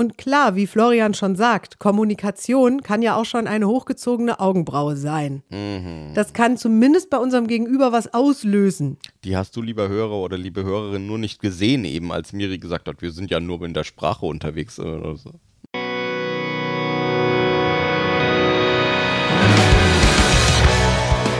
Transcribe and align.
Und 0.00 0.16
klar, 0.16 0.56
wie 0.56 0.66
Florian 0.66 1.12
schon 1.12 1.36
sagt, 1.36 1.78
Kommunikation 1.78 2.82
kann 2.82 3.02
ja 3.02 3.16
auch 3.16 3.26
schon 3.26 3.46
eine 3.46 3.68
hochgezogene 3.68 4.40
Augenbraue 4.40 4.96
sein. 4.96 5.42
Mhm. 5.50 6.14
Das 6.14 6.32
kann 6.32 6.56
zumindest 6.56 7.10
bei 7.10 7.18
unserem 7.18 7.46
Gegenüber 7.46 7.92
was 7.92 8.14
auslösen. 8.14 8.96
Die 9.24 9.36
hast 9.36 9.54
du, 9.56 9.60
lieber 9.60 9.90
Hörer 9.90 10.14
oder 10.14 10.38
liebe 10.38 10.64
Hörerin, 10.64 11.06
nur 11.06 11.18
nicht 11.18 11.42
gesehen, 11.42 11.84
eben 11.84 12.12
als 12.12 12.32
Miri 12.32 12.56
gesagt 12.56 12.88
hat, 12.88 13.02
wir 13.02 13.12
sind 13.12 13.30
ja 13.30 13.40
nur 13.40 13.60
in 13.60 13.74
der 13.74 13.84
Sprache 13.84 14.24
unterwegs 14.24 14.80
oder 14.80 15.16
so. 15.16 15.32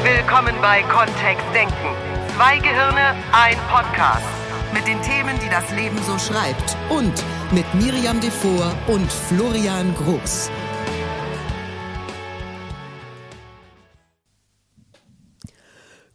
Willkommen 0.05 0.55
bei 0.61 0.83
Kontext 0.83 1.47
Denken. 1.55 1.95
Zwei 2.37 2.59
Gehirne, 2.59 3.15
ein 3.33 3.57
Podcast. 3.71 4.40
Mit 4.73 4.87
den 4.87 5.03
Themen, 5.03 5.37
die 5.43 5.49
das 5.49 5.69
Leben 5.73 6.01
so 6.05 6.17
schreibt. 6.19 6.77
Und 6.91 7.25
mit 7.53 7.67
Miriam 7.75 8.21
Devor 8.21 8.73
und 8.87 9.11
Florian 9.11 9.93
Groß. 9.97 10.49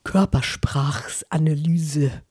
Körpersprachsanalyse. 0.06 2.24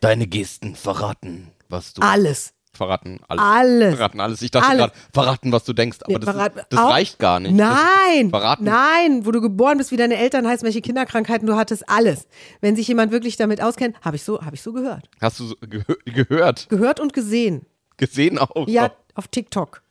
Deine 0.00 0.26
Gesten 0.26 0.74
verraten, 0.74 1.50
was 1.68 1.92
du. 1.92 2.00
Alles. 2.00 2.54
Verraten 2.76 3.20
alles. 3.28 3.42
Alles. 3.44 3.94
Verraten 3.96 4.20
alles. 4.20 4.42
Ich 4.42 4.50
dachte 4.50 4.76
gerade, 4.76 4.92
verraten, 5.12 5.52
was 5.52 5.64
du 5.64 5.72
denkst, 5.72 5.98
aber 6.02 6.12
Nee, 6.12 6.18
das, 6.18 6.34
ist, 6.34 6.66
das 6.70 6.80
reicht 6.80 7.18
gar 7.18 7.40
nicht. 7.40 7.54
Nein, 7.54 8.30
Das, 8.30 8.40
verraten. 8.40 8.64
nein, 8.64 9.24
wo 9.26 9.30
du 9.30 9.40
geboren 9.40 9.78
bist, 9.78 9.92
wie 9.92 9.96
deine 9.96 10.16
Eltern 10.16 10.46
heißen, 10.46 10.64
welche 10.66 10.80
Kinderkrankheiten 10.80 11.46
du 11.46 11.56
hattest, 11.56 11.88
alles. 11.88 12.26
Wenn 12.60 12.74
sich 12.76 12.88
jemand 12.88 13.12
wirklich 13.12 13.36
damit 13.36 13.62
auskennt, 13.62 14.00
habe 14.02 14.16
ich 14.16 14.22
so, 14.24 14.40
habe 14.44 14.56
ich 14.56 14.62
so 14.62 14.72
gehört, 14.72 15.08
Hast 15.20 15.40
du 15.40 15.46
so 15.46 15.54
gehö 15.60 15.84
gehört? 16.04 16.68
gehört 16.68 17.00
und 17.00 17.12
gesehen. 17.12 17.66
Gesehen 17.96 18.38
auch? 18.38 18.66
Ja, 18.68 18.90
auf 19.14 19.28
TikTok. 19.28 19.82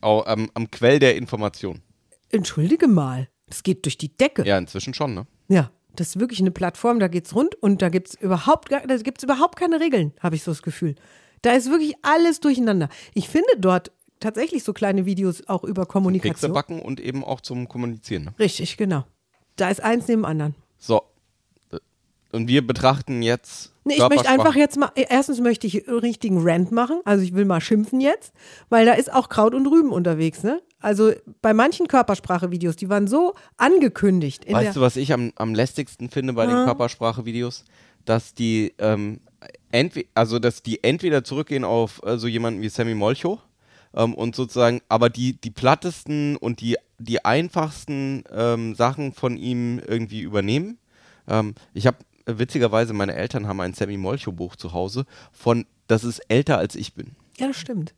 Auch, 0.00 0.26
am, 0.26 0.50
am 0.54 0.70
Quell 0.70 0.98
der 0.98 1.16
Information. 1.16 1.80
Entschuldige 2.30 2.88
mal, 2.88 3.28
das 3.46 3.62
geht 3.62 3.84
durch 3.86 3.96
die 3.96 4.14
Decke. 4.14 4.44
Ja, 4.44 4.58
inzwischen 4.58 4.92
schon, 4.92 5.14
ne? 5.14 5.26
Ja, 5.48 5.70
das 5.98 6.08
ist 6.08 6.20
wirklich 6.20 6.40
eine 6.40 6.50
Plattform, 6.50 7.00
da 7.00 7.08
geht's 7.08 7.34
rund 7.34 7.54
und 7.56 7.82
da 7.82 7.88
gibt's 7.88 8.14
überhaupt, 8.14 8.70
da 8.70 8.96
gibt's 8.98 9.24
überhaupt 9.24 9.58
keine 9.58 9.80
Regeln, 9.80 10.12
habe 10.20 10.36
ich 10.36 10.42
so 10.42 10.50
das 10.50 10.62
Gefühl. 10.62 10.94
Da 11.42 11.52
ist 11.52 11.70
wirklich 11.70 11.94
alles 12.02 12.40
durcheinander. 12.40 12.88
Ich 13.14 13.28
finde 13.28 13.48
dort 13.58 13.90
tatsächlich 14.20 14.64
so 14.64 14.72
kleine 14.72 15.06
Videos 15.06 15.46
auch 15.48 15.64
über 15.64 15.82
Kekse 15.82 15.92
Kommunikation. 15.92 16.52
backen 16.52 16.80
und 16.80 17.00
eben 17.00 17.24
auch 17.24 17.40
zum 17.40 17.68
Kommunizieren. 17.68 18.24
Ne? 18.24 18.34
Richtig, 18.38 18.76
genau. 18.76 19.04
Da 19.56 19.70
ist 19.70 19.82
eins 19.82 20.06
neben 20.08 20.22
dem 20.22 20.26
anderen. 20.26 20.54
So. 20.78 21.02
Und 22.30 22.46
wir 22.46 22.66
betrachten 22.66 23.22
jetzt. 23.22 23.72
Nee, 23.84 23.94
ich 23.94 24.08
möchte 24.08 24.28
einfach 24.28 24.54
jetzt 24.54 24.76
mal, 24.76 24.90
erstens 24.94 25.40
möchte 25.40 25.66
ich 25.66 25.88
einen 25.88 25.98
richtigen 25.98 26.46
Rant 26.46 26.72
machen, 26.72 27.00
also 27.04 27.24
ich 27.24 27.34
will 27.34 27.46
mal 27.46 27.60
schimpfen 27.60 28.00
jetzt, 28.00 28.32
weil 28.68 28.84
da 28.84 28.92
ist 28.92 29.12
auch 29.12 29.30
Kraut 29.30 29.54
und 29.54 29.66
Rüben 29.66 29.90
unterwegs, 29.92 30.42
ne? 30.42 30.60
Also 30.80 31.12
bei 31.42 31.52
manchen 31.52 31.88
Körpersprache-Videos, 31.88 32.76
die 32.76 32.88
waren 32.88 33.08
so 33.08 33.34
angekündigt. 33.56 34.44
In 34.44 34.54
Weißt 34.54 34.76
du, 34.76 34.80
was 34.80 34.96
ich 34.96 35.12
am, 35.12 35.32
am 35.36 35.54
lästigsten 35.54 36.08
finde 36.08 36.34
bei 36.34 36.46
den 36.46 36.54
Körpersprache-Videos? 36.54 37.64
Dass 38.04 38.32
die, 38.32 38.74
ähm, 38.78 39.20
also 40.14 40.38
dass 40.38 40.62
die 40.62 40.82
entweder 40.84 41.24
zurückgehen 41.24 41.64
auf 41.64 42.00
äh, 42.04 42.16
so 42.16 42.28
jemanden 42.28 42.62
wie 42.62 42.68
Sammy 42.68 42.94
Molcho 42.94 43.40
ähm, 43.92 44.14
und 44.14 44.36
sozusagen, 44.36 44.80
aber 44.88 45.10
die, 45.10 45.34
die 45.34 45.50
plattesten 45.50 46.36
und 46.36 46.60
die, 46.60 46.76
die 46.98 47.24
einfachsten 47.24 48.24
ähm, 48.32 48.74
Sachen 48.74 49.12
von 49.12 49.36
ihm 49.36 49.80
irgendwie 49.80 50.20
übernehmen. 50.20 50.78
Ähm, 51.26 51.54
ich 51.74 51.86
habe 51.86 51.98
witzigerweise, 52.24 52.92
meine 52.92 53.14
Eltern 53.14 53.48
haben 53.48 53.60
ein 53.60 53.74
Sammy 53.74 53.96
Molcho-Buch 53.96 54.56
zu 54.56 54.72
Hause 54.72 55.06
von, 55.32 55.66
das 55.88 56.04
ist 56.04 56.20
älter 56.28 56.58
als 56.58 56.76
ich 56.76 56.94
bin. 56.94 57.16
ja, 57.38 57.48
das 57.48 57.56
stimmt. 57.56 57.94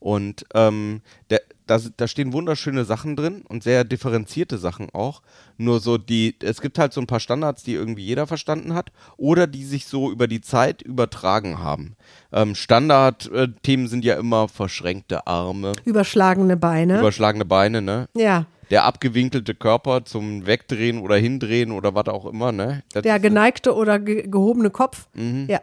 Und 0.00 0.44
ähm, 0.52 1.00
der, 1.30 1.40
da, 1.66 1.80
da 1.96 2.06
stehen 2.08 2.32
wunderschöne 2.32 2.84
Sachen 2.84 3.16
drin 3.16 3.42
und 3.48 3.62
sehr 3.62 3.84
differenzierte 3.84 4.58
Sachen 4.58 4.90
auch. 4.92 5.22
Nur 5.56 5.80
so 5.80 5.98
die, 5.98 6.36
es 6.42 6.60
gibt 6.60 6.78
halt 6.78 6.92
so 6.92 7.00
ein 7.00 7.06
paar 7.06 7.20
Standards, 7.20 7.62
die 7.62 7.74
irgendwie 7.74 8.04
jeder 8.04 8.26
verstanden 8.26 8.74
hat 8.74 8.92
oder 9.16 9.46
die 9.46 9.64
sich 9.64 9.86
so 9.86 10.10
über 10.10 10.26
die 10.28 10.40
Zeit 10.40 10.82
übertragen 10.82 11.58
haben. 11.58 11.96
Ähm, 12.32 12.54
Standardthemen 12.54 13.88
sind 13.88 14.04
ja 14.04 14.16
immer 14.16 14.48
verschränkte 14.48 15.26
Arme, 15.26 15.72
Überschlagene 15.84 16.56
Beine. 16.56 16.98
überschlagene 16.98 17.44
Beine, 17.44 17.82
ne? 17.82 18.08
ja. 18.16 18.46
Der 18.70 18.84
abgewinkelte 18.84 19.54
Körper 19.54 20.06
zum 20.06 20.46
Wegdrehen 20.46 20.98
oder 20.98 21.16
Hindrehen 21.16 21.70
oder 21.70 21.94
was 21.94 22.06
auch 22.08 22.24
immer, 22.24 22.50
ne? 22.50 22.82
Das 22.94 23.02
Der 23.02 23.20
geneigte 23.20 23.74
oder 23.74 23.98
ge 23.98 24.26
gehobene 24.26 24.70
Kopf. 24.70 25.06
Mhm. 25.14 25.46
Ja. 25.50 25.60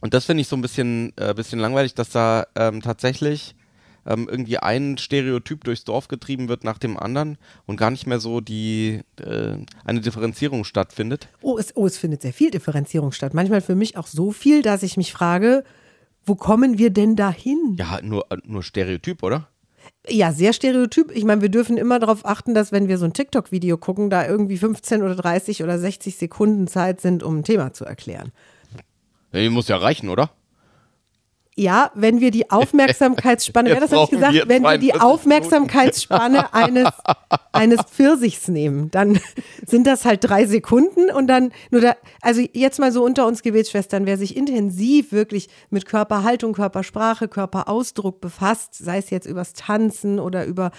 Und 0.00 0.14
das 0.14 0.24
finde 0.24 0.40
ich 0.40 0.48
so 0.48 0.56
ein 0.56 0.62
bisschen, 0.62 1.12
äh, 1.16 1.34
bisschen 1.34 1.60
langweilig, 1.60 1.94
dass 1.94 2.08
da 2.08 2.46
ähm, 2.56 2.80
tatsächlich 2.80 3.54
ähm, 4.06 4.28
irgendwie 4.30 4.58
ein 4.58 4.98
Stereotyp 4.98 5.64
durchs 5.64 5.84
Dorf 5.84 6.08
getrieben 6.08 6.48
wird 6.48 6.64
nach 6.64 6.78
dem 6.78 6.96
anderen 6.98 7.38
und 7.66 7.76
gar 7.76 7.90
nicht 7.90 8.06
mehr 8.06 8.20
so 8.20 8.40
die 8.40 9.00
äh, 9.20 9.56
eine 9.84 10.00
Differenzierung 10.00 10.64
stattfindet. 10.64 11.28
Oh 11.40 11.58
es, 11.58 11.76
oh, 11.76 11.86
es 11.86 11.98
findet 11.98 12.22
sehr 12.22 12.32
viel 12.32 12.50
Differenzierung 12.50 13.12
statt. 13.12 13.34
Manchmal 13.34 13.60
für 13.60 13.74
mich 13.74 13.96
auch 13.96 14.06
so 14.06 14.32
viel, 14.32 14.62
dass 14.62 14.82
ich 14.82 14.96
mich 14.96 15.12
frage, 15.12 15.64
wo 16.24 16.34
kommen 16.34 16.78
wir 16.78 16.90
denn 16.90 17.16
dahin? 17.16 17.76
Ja, 17.78 18.00
nur, 18.02 18.26
nur 18.44 18.62
Stereotyp, 18.62 19.22
oder? 19.22 19.48
Ja, 20.08 20.32
sehr 20.32 20.52
stereotyp. 20.52 21.12
Ich 21.14 21.24
meine, 21.24 21.42
wir 21.42 21.48
dürfen 21.48 21.76
immer 21.76 21.98
darauf 21.98 22.24
achten, 22.26 22.54
dass 22.54 22.72
wenn 22.72 22.88
wir 22.88 22.98
so 22.98 23.04
ein 23.04 23.12
TikTok-Video 23.12 23.78
gucken, 23.78 24.10
da 24.10 24.26
irgendwie 24.26 24.58
15 24.58 25.02
oder 25.02 25.14
30 25.14 25.62
oder 25.62 25.78
60 25.78 26.16
Sekunden 26.16 26.66
Zeit 26.66 27.00
sind, 27.00 27.22
um 27.22 27.38
ein 27.38 27.44
Thema 27.44 27.72
zu 27.72 27.84
erklären. 27.84 28.32
Die 29.32 29.48
muss 29.48 29.68
ja 29.68 29.76
reichen, 29.76 30.08
oder? 30.08 30.30
Ja, 31.54 31.90
wenn 31.94 32.20
wir 32.20 32.30
die 32.30 32.50
Aufmerksamkeitsspanne, 32.50 33.68
wer 33.68 33.76
hat 33.76 33.82
das 33.82 33.90
brauchen 33.90 34.14
gesagt, 34.14 34.32
wir 34.32 34.48
wenn 34.48 34.62
wir 34.62 34.78
die 34.78 34.88
42 34.88 35.02
Aufmerksamkeitsspanne 35.02 36.54
eines, 36.54 36.88
eines 37.52 37.82
Pfirsichs 37.82 38.48
nehmen, 38.48 38.90
dann 38.90 39.20
sind 39.66 39.86
das 39.86 40.06
halt 40.06 40.24
drei 40.24 40.46
Sekunden 40.46 41.10
und 41.10 41.26
dann 41.26 41.52
nur 41.70 41.82
da, 41.82 41.96
also 42.22 42.40
jetzt 42.54 42.80
mal 42.80 42.90
so 42.90 43.04
unter 43.04 43.26
uns 43.26 43.42
Gebetsschwestern, 43.42 44.06
wer 44.06 44.16
sich 44.16 44.34
intensiv 44.34 45.12
wirklich 45.12 45.50
mit 45.68 45.84
Körperhaltung, 45.84 46.54
Körpersprache, 46.54 47.28
Körperausdruck 47.28 48.22
befasst, 48.22 48.74
sei 48.74 48.96
es 48.96 49.10
jetzt 49.10 49.26
übers 49.26 49.52
Tanzen 49.52 50.20
oder 50.20 50.46
über 50.46 50.70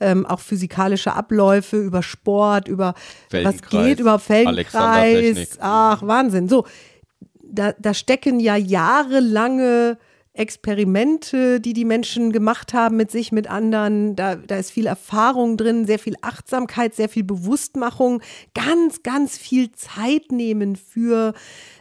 ähm, 0.00 0.24
auch 0.24 0.40
physikalische 0.40 1.12
Abläufe, 1.12 1.76
über 1.76 2.02
Sport, 2.02 2.68
über 2.68 2.94
was 3.30 3.60
geht, 3.60 4.00
über 4.00 4.18
Feldenkreis, 4.18 4.72
Alexandertechnik. 4.74 5.48
ach 5.60 6.02
Wahnsinn, 6.02 6.48
so 6.48 6.64
da, 7.42 7.72
da 7.78 7.92
stecken 7.92 8.40
ja 8.40 8.56
jahrelange 8.56 9.98
Experimente, 10.34 11.60
die 11.60 11.74
die 11.74 11.84
Menschen 11.84 12.32
gemacht 12.32 12.72
haben 12.72 12.96
mit 12.96 13.10
sich, 13.10 13.32
mit 13.32 13.48
anderen. 13.48 14.16
Da, 14.16 14.36
da 14.36 14.56
ist 14.56 14.70
viel 14.70 14.86
Erfahrung 14.86 15.58
drin, 15.58 15.86
sehr 15.86 15.98
viel 15.98 16.16
Achtsamkeit, 16.22 16.94
sehr 16.94 17.10
viel 17.10 17.24
Bewusstmachung, 17.24 18.22
ganz, 18.54 19.02
ganz 19.02 19.36
viel 19.36 19.72
Zeit 19.72 20.32
nehmen 20.32 20.76
für, 20.76 21.34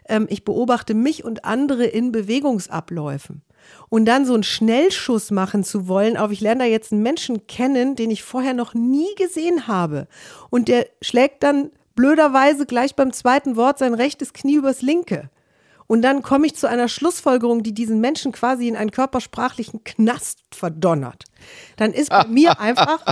ähm, 0.10 0.28
ich 0.30 0.44
beobachte 0.44 0.94
mich 0.94 1.24
und 1.24 1.46
andere 1.46 1.86
in 1.86 2.12
Bewegungsabläufen. 2.12 3.42
Und 3.88 4.06
dann 4.06 4.26
so 4.26 4.34
einen 4.34 4.44
Schnellschuss 4.44 5.32
machen 5.32 5.64
zu 5.64 5.88
wollen, 5.88 6.18
auf 6.18 6.32
ich 6.32 6.42
lerne 6.42 6.64
da 6.64 6.70
jetzt 6.70 6.92
einen 6.92 7.04
Menschen 7.04 7.48
kennen, 7.48 7.96
den 7.96 8.12
ich 8.12 8.24
vorher 8.24 8.54
noch 8.54 8.74
nie 8.74 9.14
gesehen 9.16 9.68
habe. 9.68 10.08
Und 10.50 10.68
der 10.68 10.88
schlägt 11.02 11.44
dann 11.44 11.72
blöderweise 11.96 12.66
gleich 12.66 12.96
beim 12.96 13.14
zweiten 13.14 13.56
Wort 13.56 13.80
sein 13.80 13.94
rechtes 13.94 14.34
Knie 14.34 14.56
übers 14.56 14.82
linke. 14.82 15.30
Und 15.92 16.04
dann 16.04 16.22
komme 16.22 16.46
ich 16.48 16.56
zu 16.56 16.70
einer 16.70 16.88
Schlussfolgerung, 16.88 17.64
die 17.64 17.74
diesen 17.74 18.00
Menschen 18.00 18.32
quasi 18.32 18.70
in 18.70 18.78
einen 18.78 18.92
körpersprachlichen 18.92 19.84
Knast 19.84 20.40
verdonnert. 20.50 21.26
Dann 21.76 21.92
ist 21.92 22.12
bei 22.12 22.26
mir 22.28 22.62
einfach, 22.62 23.04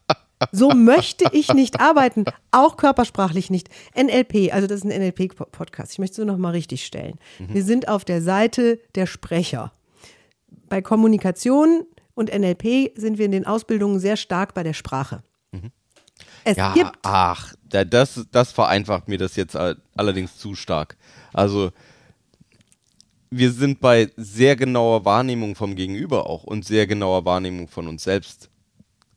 so 0.50 0.70
möchte 0.70 1.26
ich 1.30 1.54
nicht 1.54 1.78
arbeiten, 1.78 2.24
auch 2.50 2.76
körpersprachlich 2.76 3.50
nicht. 3.50 3.68
NLP, 3.96 4.52
also 4.52 4.66
das 4.66 4.80
ist 4.80 4.90
ein 4.90 5.00
NLP-Podcast, 5.00 5.92
ich 5.92 5.98
möchte 6.00 6.14
es 6.14 6.18
nur 6.18 6.26
noch 6.26 6.36
mal 6.42 6.50
richtig 6.50 6.84
stellen. 6.84 7.20
Wir 7.38 7.62
sind 7.62 7.86
auf 7.86 8.04
der 8.04 8.20
Seite 8.20 8.80
der 8.96 9.06
Sprecher. 9.06 9.70
Bei 10.68 10.82
Kommunikation 10.82 11.86
und 12.14 12.36
NLP 12.36 12.98
sind 12.98 13.16
wir 13.18 13.26
in 13.26 13.32
den 13.32 13.46
Ausbildungen 13.46 14.00
sehr 14.00 14.16
stark 14.16 14.54
bei 14.54 14.64
der 14.64 14.72
Sprache. 14.74 15.22
Es 16.42 16.56
Ja, 16.56 16.72
gibt 16.74 16.98
ach, 17.04 17.54
da, 17.62 17.84
das, 17.84 18.26
das 18.32 18.50
vereinfacht 18.50 19.06
mir 19.06 19.18
das 19.18 19.36
jetzt 19.36 19.54
all- 19.54 19.76
allerdings 19.94 20.36
zu 20.36 20.56
stark. 20.56 20.96
Also 21.32 21.70
wir 23.36 23.50
sind 23.52 23.80
bei 23.80 24.10
sehr 24.16 24.56
genauer 24.56 25.04
Wahrnehmung 25.04 25.54
vom 25.54 25.74
Gegenüber 25.74 26.28
auch 26.28 26.44
und 26.44 26.64
sehr 26.64 26.86
genauer 26.86 27.24
Wahrnehmung 27.24 27.68
von 27.68 27.88
uns 27.88 28.04
selbst. 28.04 28.48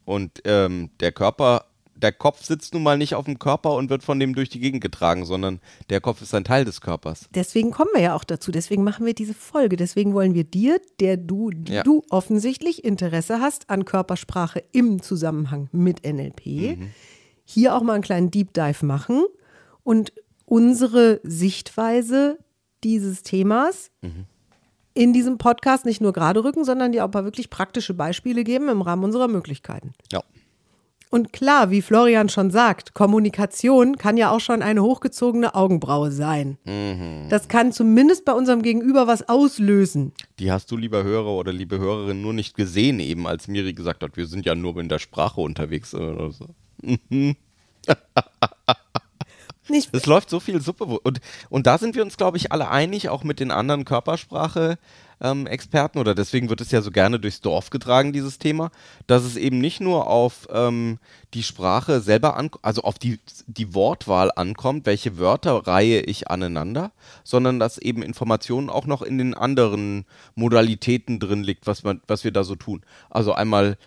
Und 0.06 0.42
ähm, 0.46 0.90
der 1.00 1.12
Körper, 1.12 1.66
der 1.96 2.12
Kopf 2.14 2.44
sitzt 2.44 2.74
nun 2.74 2.84
mal 2.84 2.98
nicht 2.98 3.14
auf 3.16 3.26
dem 3.26 3.38
Körper 3.40 3.74
und 3.76 3.90
wird 3.90 4.04
von 4.04 4.20
dem 4.20 4.34
durch 4.34 4.50
die 4.50 4.60
Gegend 4.60 4.82
getragen, 4.82 5.26
sondern 5.26 5.60
der 5.90 6.02
Kopf 6.02 6.22
ist 6.22 6.34
ein 6.34 6.44
Teil 6.44 6.64
des 6.66 6.82
Körpers. 6.82 7.28
Deswegen 7.36 7.72
kommen 7.72 7.90
wir 7.94 8.02
ja 8.02 8.16
auch 8.16 8.24
dazu. 8.24 8.52
Deswegen 8.52 8.84
machen 8.84 9.06
wir 9.06 9.14
diese 9.14 9.34
Folge. 9.34 9.76
Deswegen 9.76 10.14
wollen 10.14 10.34
wir 10.34 10.46
dir, 10.46 10.80
der 11.00 11.18
du, 11.18 11.52
Ja. 11.68 11.84
du 11.84 12.04
offensichtlich 12.10 12.84
Interesse 12.86 13.40
hast 13.42 13.70
an 13.70 13.86
Körpersprache 13.86 14.64
im 14.72 15.02
Zusammenhang 15.02 15.70
mit 15.72 16.06
NLP, 16.06 16.78
hier 17.46 17.76
auch 17.76 17.82
mal 17.84 17.94
einen 17.94 18.04
kleinen 18.04 18.32
Deep 18.32 18.54
Dive 18.54 18.86
machen 18.86 19.26
und 19.84 20.14
unsere 20.46 21.20
Sichtweise 21.24 22.38
dieses 22.84 23.24
Themas 23.24 23.92
in 24.94 25.14
diesem 25.14 25.38
Podcast 25.38 25.86
nicht 25.86 26.02
nur 26.02 26.12
gerade 26.12 26.44
rücken, 26.44 26.66
sondern 26.66 26.92
dir 26.92 27.04
auch 27.04 27.10
ein 27.10 27.12
paar 27.12 27.24
wirklich 27.24 27.50
praktische 27.50 27.94
Beispiele 27.94 28.44
geben 28.44 28.68
im 28.68 28.82
Rahmen 28.82 29.04
unserer 29.04 29.28
Möglichkeiten. 29.28 29.94
Ja. 30.12 30.24
Und 31.10 31.32
klar, 31.32 31.72
wie 31.72 31.82
Florian 31.82 32.28
schon 32.28 32.52
sagt, 32.52 32.94
Kommunikation 32.94 33.98
kann 33.98 34.18
ja 34.18 34.30
auch 34.30 34.42
schon 34.42 34.62
eine 34.62 34.84
hochgezogene 34.84 35.56
Augenbraue 35.56 36.12
sein. 36.12 36.58
Das 37.30 37.48
kann 37.48 37.72
zumindest 37.72 38.26
bei 38.26 38.34
unserem 38.34 38.62
Gegenüber 38.62 39.08
was 39.08 39.30
auslösen. 39.30 40.12
Die 40.40 40.52
hast 40.52 40.70
du, 40.70 40.76
lieber 40.76 41.04
Hörer 41.04 41.32
oder 41.32 41.54
liebe 41.54 41.80
Hörerin, 41.80 42.22
nur 42.22 42.34
nicht 42.34 42.58
gesehen, 42.58 43.00
eben 43.00 43.26
als 43.26 43.48
Miri 43.48 43.72
gesagt 43.72 44.04
hat, 44.04 44.18
wir 44.18 44.28
sind 44.28 44.46
ja 44.46 44.54
nur 44.54 44.78
in 44.80 44.90
der 44.90 45.00
Sprache 45.00 45.40
unterwegs 45.40 45.96
oder 45.96 46.32
so. 46.32 46.48
Nicht, 49.70 49.90
Es 49.92 50.06
läuft 50.06 50.30
so 50.30 50.40
viel 50.40 50.62
Suppe. 50.62 50.86
Und, 50.86 51.20
und 51.50 51.68
da 51.68 51.78
sind 51.78 51.96
wir 51.96 52.04
uns, 52.04 52.18
glaube 52.18 52.38
ich, 52.38 52.52
alle 52.52 52.70
einig, 52.70 53.10
auch 53.10 53.24
mit 53.24 53.40
den 53.40 53.52
anderen 53.52 53.86
Körpersprache-Experten, 53.86 56.00
oder 56.00 56.16
deswegen 56.16 56.50
wird 56.50 56.62
es 56.62 56.72
ja 56.72 56.82
so 56.82 56.92
gerne 56.92 57.20
durchs 57.20 57.42
Dorf 57.42 57.70
getragen, 57.70 58.14
dieses 58.14 58.40
Thema, 58.40 58.72
dass 59.08 59.24
es 59.24 59.36
eben 59.36 59.60
nicht 59.60 59.82
nur 59.82 60.08
auf 60.08 60.48
ähm, 60.52 61.00
die 61.34 61.44
Sprache 61.44 62.02
selber 62.02 62.38
ankommt, 62.38 62.64
also 62.64 62.84
auf 62.84 62.98
die, 62.98 63.20
die 63.48 63.74
Wortwahl 63.74 64.32
ankommt, 64.36 64.86
welche 64.86 65.18
Wörter 65.18 65.68
reihe 65.68 66.02
ich 66.02 66.30
aneinander, 66.30 66.92
sondern 67.24 67.60
dass 67.60 67.78
eben 67.78 68.04
Informationen 68.04 68.70
auch 68.70 68.86
noch 68.86 69.02
in 69.02 69.18
den 69.18 69.34
anderen 69.34 70.06
Modalitäten 70.36 71.20
drin 71.20 71.44
liegt, 71.44 71.68
was, 71.68 71.84
man, 71.84 72.02
was 72.08 72.24
wir 72.24 72.32
da 72.32 72.44
so 72.44 72.56
tun. 72.56 72.82
Also 73.10 73.34
einmal 73.34 73.78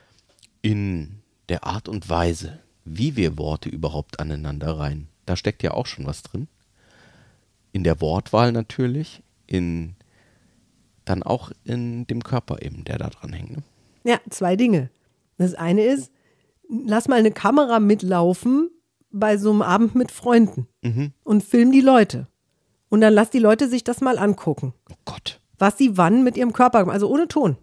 in 0.63 1.21
der 1.49 1.65
Art 1.65 1.89
und 1.89 2.09
Weise, 2.09 2.61
wie 2.85 3.17
wir 3.17 3.39
Worte 3.39 3.69
überhaupt 3.69 4.21
aneinander 4.21 4.79
reihen. 4.79 5.10
Da 5.31 5.37
steckt 5.37 5.63
ja 5.63 5.71
auch 5.75 5.87
schon 5.87 6.07
was 6.07 6.25
drin. 6.25 6.49
In 7.71 7.85
der 7.85 8.01
Wortwahl 8.01 8.51
natürlich, 8.51 9.23
in 9.47 9.95
dann 11.05 11.23
auch 11.23 11.53
in 11.63 12.05
dem 12.09 12.25
Körper 12.25 12.63
eben, 12.63 12.83
der 12.83 12.99
da 12.99 13.11
dran 13.11 13.33
hängt. 13.33 13.51
Ne? 13.57 13.63
ja, 14.03 14.19
zwei 14.29 14.57
Dinge. 14.57 14.91
Das 15.39 15.55
eine 15.55 15.85
ist, 15.85 16.11
lass 16.69 17.07
mal 17.07 17.21
eine 17.21 17.31
Kamera 17.31 17.79
mitlaufen 17.79 18.71
bei 19.13 19.37
so 19.37 19.51
einem 19.53 19.63
Abend 19.63 19.95
mit 19.95 20.11
Freunden 20.11 20.67
und 21.23 21.45
film 21.45 21.71
die 21.71 21.81
Leute. 21.81 22.27
Und 22.89 23.01
dann 23.03 23.15
lass 23.15 23.31
die 23.31 23.39
Leute 23.39 23.69
sich 23.69 23.85
das 23.85 24.01
mal 24.01 24.19
angucken, 24.19 24.75
Oh 24.91 24.97
Gott. 25.05 25.41
was 25.59 25.79
sie 25.79 25.97
wann 25.97 26.25
mit 26.25 26.37
ihrem 26.37 26.53
Körper, 26.53 26.89
also 26.89 27.09
ohne 27.09 27.29
Ton. 27.29 27.57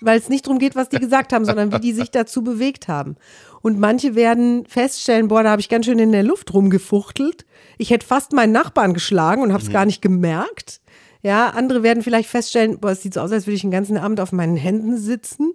Weil 0.00 0.18
es 0.18 0.28
nicht 0.28 0.46
darum 0.46 0.58
geht, 0.58 0.76
was 0.76 0.88
die 0.88 0.98
gesagt 0.98 1.32
haben, 1.32 1.44
sondern 1.44 1.72
wie 1.72 1.80
die 1.80 1.92
sich 1.92 2.10
dazu 2.10 2.42
bewegt 2.42 2.88
haben. 2.88 3.16
Und 3.62 3.78
manche 3.78 4.14
werden 4.14 4.64
feststellen, 4.66 5.28
boah, 5.28 5.42
da 5.42 5.50
habe 5.50 5.60
ich 5.60 5.68
ganz 5.68 5.86
schön 5.86 5.98
in 5.98 6.12
der 6.12 6.22
Luft 6.22 6.54
rumgefuchtelt. 6.54 7.44
Ich 7.76 7.90
hätte 7.90 8.06
fast 8.06 8.32
meinen 8.32 8.52
Nachbarn 8.52 8.94
geschlagen 8.94 9.42
und 9.42 9.52
habe 9.52 9.62
es 9.62 9.70
gar 9.70 9.84
nicht 9.84 10.00
gemerkt. 10.00 10.80
Ja, 11.22 11.50
andere 11.50 11.82
werden 11.82 12.02
vielleicht 12.02 12.30
feststellen, 12.30 12.78
boah, 12.80 12.92
es 12.92 13.02
sieht 13.02 13.14
so 13.14 13.20
aus, 13.20 13.32
als 13.32 13.46
würde 13.46 13.56
ich 13.56 13.60
den 13.60 13.70
ganzen 13.70 13.98
Abend 13.98 14.20
auf 14.20 14.32
meinen 14.32 14.56
Händen 14.56 14.96
sitzen. 14.96 15.52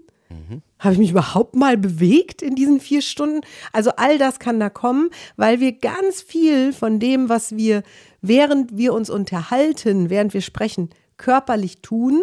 Habe 0.79 0.93
ich 0.93 0.99
mich 0.99 1.11
überhaupt 1.11 1.55
mal 1.55 1.77
bewegt 1.77 2.41
in 2.41 2.55
diesen 2.55 2.79
vier 2.79 3.01
Stunden? 3.01 3.41
Also 3.71 3.91
all 3.97 4.17
das 4.17 4.39
kann 4.39 4.59
da 4.59 4.69
kommen, 4.69 5.09
weil 5.37 5.59
wir 5.59 5.71
ganz 5.71 6.21
viel 6.21 6.73
von 6.73 6.99
dem, 6.99 7.29
was 7.29 7.55
wir, 7.55 7.83
während 8.21 8.77
wir 8.77 8.93
uns 8.93 9.09
unterhalten, 9.09 10.09
während 10.09 10.33
wir 10.33 10.41
sprechen, 10.41 10.89
körperlich 11.17 11.81
tun, 11.81 12.21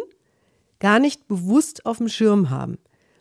gar 0.83 0.99
nicht 0.99 1.29
bewusst 1.29 1.87
auf 1.87 1.99
dem 1.99 2.09
Schirm 2.09 2.51
haben. 2.51 2.77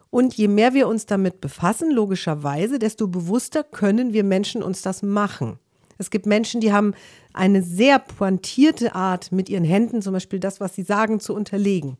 Und 0.09 0.33
je 0.33 0.49
mehr 0.49 0.73
wir 0.73 0.87
uns 0.87 1.05
damit 1.05 1.39
befassen, 1.39 1.91
logischerweise, 1.91 2.79
desto 2.79 3.07
bewusster 3.07 3.63
können 3.63 4.11
wir 4.11 4.25
Menschen 4.25 4.63
uns 4.63 4.81
das 4.81 5.03
machen. 5.03 5.59
Es 5.99 6.09
gibt 6.09 6.25
Menschen, 6.25 6.59
die 6.59 6.73
haben 6.73 6.95
eine 7.33 7.61
sehr 7.61 7.99
pointierte 7.99 8.95
Art, 8.95 9.31
mit 9.31 9.47
ihren 9.47 9.63
Händen 9.63 10.01
zum 10.01 10.13
Beispiel 10.13 10.39
das, 10.39 10.59
was 10.59 10.73
sie 10.75 10.81
sagen, 10.81 11.19
zu 11.19 11.35
unterlegen. 11.35 11.97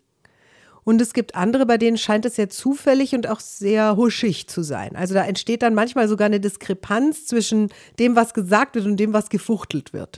Und 0.84 1.00
es 1.00 1.14
gibt 1.14 1.36
andere, 1.36 1.68
bei 1.68 1.78
denen 1.78 1.98
scheint 1.98 2.26
es 2.26 2.36
sehr 2.36 2.50
zufällig 2.50 3.14
und 3.14 3.28
auch 3.28 3.40
sehr 3.40 3.96
huschig 3.96 4.50
zu 4.50 4.64
sein. 4.64 4.96
Also 4.96 5.14
da 5.14 5.24
entsteht 5.24 5.62
dann 5.62 5.76
manchmal 5.76 6.08
sogar 6.08 6.26
eine 6.26 6.40
Diskrepanz 6.40 7.28
zwischen 7.28 7.70
dem, 8.00 8.16
was 8.16 8.34
gesagt 8.34 8.74
wird 8.74 8.88
und 8.88 8.98
dem, 8.98 9.14
was 9.14 9.30
gefuchtelt 9.30 9.94
wird. 9.94 10.18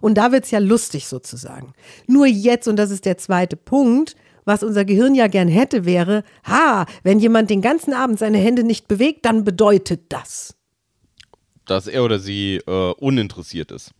Und 0.00 0.16
da 0.16 0.32
wird 0.32 0.44
es 0.44 0.50
ja 0.50 0.58
lustig 0.58 1.06
sozusagen. 1.06 1.72
Nur 2.06 2.26
jetzt, 2.26 2.68
und 2.68 2.76
das 2.76 2.90
ist 2.90 3.04
der 3.04 3.18
zweite 3.18 3.56
Punkt, 3.56 4.16
was 4.44 4.62
unser 4.62 4.84
Gehirn 4.84 5.14
ja 5.14 5.26
gern 5.26 5.48
hätte, 5.48 5.84
wäre, 5.84 6.22
ha, 6.46 6.86
wenn 7.02 7.18
jemand 7.18 7.50
den 7.50 7.62
ganzen 7.62 7.94
Abend 7.94 8.18
seine 8.18 8.38
Hände 8.38 8.64
nicht 8.64 8.88
bewegt, 8.88 9.24
dann 9.24 9.44
bedeutet 9.44 10.12
das. 10.12 10.54
Dass 11.64 11.86
er 11.86 12.04
oder 12.04 12.18
sie 12.18 12.56
äh, 12.66 12.92
uninteressiert 12.98 13.72
ist. 13.72 13.92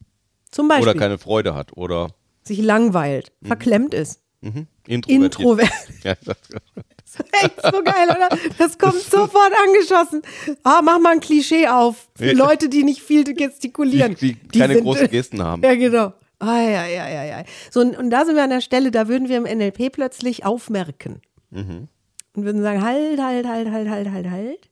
Zum 0.51 0.69
Beispiel 0.69 0.91
Oder 0.91 0.99
keine 0.99 1.19
Freude 1.19 1.55
hat. 1.55 1.77
Oder 1.77 2.11
sich 2.43 2.61
langweilt, 2.61 3.33
verklemmt 3.43 3.95
ist, 3.95 4.21
mhm, 4.43 4.67
introvertiert. 4.87 5.39
introvert. 5.39 5.71
Echt 7.43 7.63
so 7.63 7.83
geil, 7.83 8.09
oder? 8.11 8.29
Das 8.59 8.79
kommt 8.79 9.01
sofort 9.01 9.53
angeschossen. 9.67 10.23
Ah, 10.63 10.81
mach 10.83 10.99
mal 10.99 11.13
ein 11.13 11.21
Klischee 11.21 11.69
auf 11.69 12.09
für. 12.17 12.33
Leute, 12.33 12.69
die 12.69 12.85
nicht 12.85 13.03
viel 13.03 13.25
gestikulieren. 13.25 14.15
die, 14.15 14.35
die 14.35 14.59
keine 14.59 14.81
großen 14.81 15.09
Gesten 15.11 15.43
haben. 15.43 15.63
Ja, 15.63 15.75
genau. 15.75 16.13
Ah, 16.39 16.61
ja, 16.61 16.87
ja, 16.87 17.09
ja, 17.09 17.25
ja. 17.25 17.45
So, 17.71 17.81
und, 17.81 17.97
und 17.97 18.11
da 18.11 18.25
sind 18.25 18.35
wir 18.37 18.43
an 18.43 18.51
der 18.51 18.61
Stelle, 18.61 18.91
da 18.91 19.09
würden 19.09 19.29
wir 19.29 19.37
im 19.37 19.45
NLP 19.45 19.93
plötzlich 19.93 20.45
aufmerken. 20.45 21.23
Und 21.51 21.89
würden 22.35 22.63
sagen, 22.63 22.83
halt, 22.83 23.21
halt, 23.21 23.47
halt, 23.47 23.71
halt, 23.71 23.89
halt, 23.89 24.11
halt, 24.11 24.31
halt. 24.31 24.71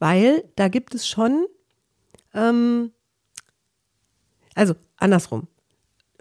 Weil 0.00 0.44
da 0.56 0.66
gibt 0.66 0.94
es 0.94 1.06
schon, 1.06 1.46
ähm, 2.34 2.90
also 4.54 4.74
andersrum. 4.96 5.46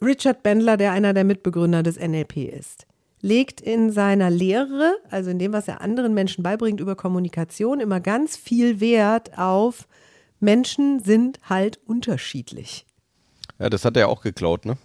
Richard 0.01 0.43
Bendler, 0.43 0.77
der 0.77 0.91
einer 0.91 1.13
der 1.13 1.23
Mitbegründer 1.23 1.83
des 1.83 1.99
NLP 1.99 2.37
ist, 2.37 2.85
legt 3.21 3.61
in 3.61 3.91
seiner 3.91 4.29
Lehre, 4.29 4.95
also 5.09 5.29
in 5.29 5.39
dem, 5.39 5.53
was 5.53 5.67
er 5.67 5.81
anderen 5.81 6.13
Menschen 6.13 6.43
beibringt 6.43 6.79
über 6.79 6.95
Kommunikation, 6.95 7.79
immer 7.79 7.99
ganz 7.99 8.35
viel 8.37 8.79
Wert 8.79 9.37
auf 9.37 9.87
Menschen 10.39 10.99
sind 10.99 11.39
halt 11.47 11.79
unterschiedlich. 11.85 12.85
Ja, 13.59 13.69
das 13.69 13.85
hat 13.85 13.95
er 13.95 14.09
auch 14.09 14.21
geklaut, 14.21 14.65
ne? 14.65 14.77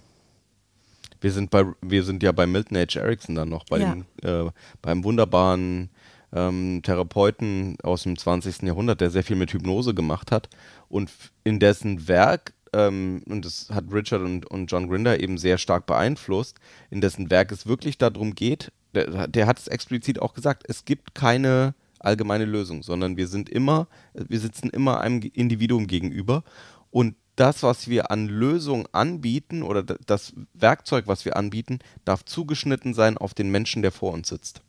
Wir 1.21 1.33
sind 1.33 1.51
bei, 1.51 1.65
wir 1.81 2.05
sind 2.05 2.23
ja 2.23 2.31
bei 2.33 2.47
Milton 2.47 2.77
H. 2.77 3.01
Erickson 3.01 3.35
dann 3.35 3.49
noch, 3.49 3.65
bei 3.65 3.79
Ja. 3.81 3.95
dem, 3.95 4.05
äh, 4.23 4.51
beim 4.83 5.03
wunderbaren 5.03 5.91
ähm, 6.33 6.83
Therapeuten 6.83 7.79
aus 7.83 8.03
dem 8.03 8.19
20. 8.19 8.63
Jahrhundert, 8.63 9.01
der 9.01 9.11
sehr 9.11 9.23
viel 9.23 9.37
mit 9.37 9.53
Hypnose 9.53 9.95
gemacht 9.95 10.31
hat 10.31 10.51
und 10.89 11.11
in 11.45 11.59
dessen 11.59 12.07
Werk, 12.09 12.53
ähm, 12.77 13.23
und 13.27 13.45
das 13.45 13.71
hat 13.73 13.85
Richard 13.91 14.23
und, 14.23 14.47
und 14.47 14.71
John 14.71 14.89
Grinder 14.89 15.19
eben 15.19 15.39
sehr 15.39 15.57
stark 15.57 15.87
beeinflusst, 15.87 16.59
in 16.91 17.01
dessen 17.01 17.31
Werk 17.31 17.51
es 17.51 17.67
wirklich 17.67 17.97
darum 17.97 18.35
geht, 18.35 18.71
der, 18.95 19.27
der 19.29 19.47
hat 19.47 19.59
es 19.59 19.67
explizit 19.67 20.21
auch 20.21 20.35
gesagt, 20.35 20.65
es 20.69 20.85
gibt 20.85 21.15
keine 21.15 21.75
allgemeine 21.99 22.45
Lösung, 22.45 22.83
sondern 22.83 23.17
wir 23.17 23.29
sind 23.29 23.49
immer, 23.49 23.89
wir 24.13 24.39
sitzen 24.39 24.69
immer 24.69 25.01
einem 25.01 25.23
Individuum 25.23 25.87
gegenüber 25.87 26.45
und 26.91 27.15
das, 27.37 27.63
was 27.63 27.89
wir 27.89 28.11
an 28.11 28.29
Lösung 28.29 28.89
anbieten 28.93 29.63
oder 29.63 29.83
das 29.83 30.35
Werkzeug, 30.55 31.07
was 31.07 31.25
wir 31.25 31.37
anbieten, 31.37 31.79
darf 32.05 32.25
zugeschnitten 32.25 32.95
sein 32.95 33.19
auf 33.19 33.35
den 33.35 33.51
Menschen, 33.51 33.83
der 33.83 33.93
vor 33.93 34.13
uns 34.13 34.29
sitzt. 34.29 34.63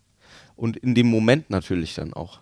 Und 0.55 0.75
in 0.77 0.95
dem 0.95 1.07
Moment 1.07 1.49
natürlich 1.49 1.95
dann 1.95 2.13
auch. 2.13 2.39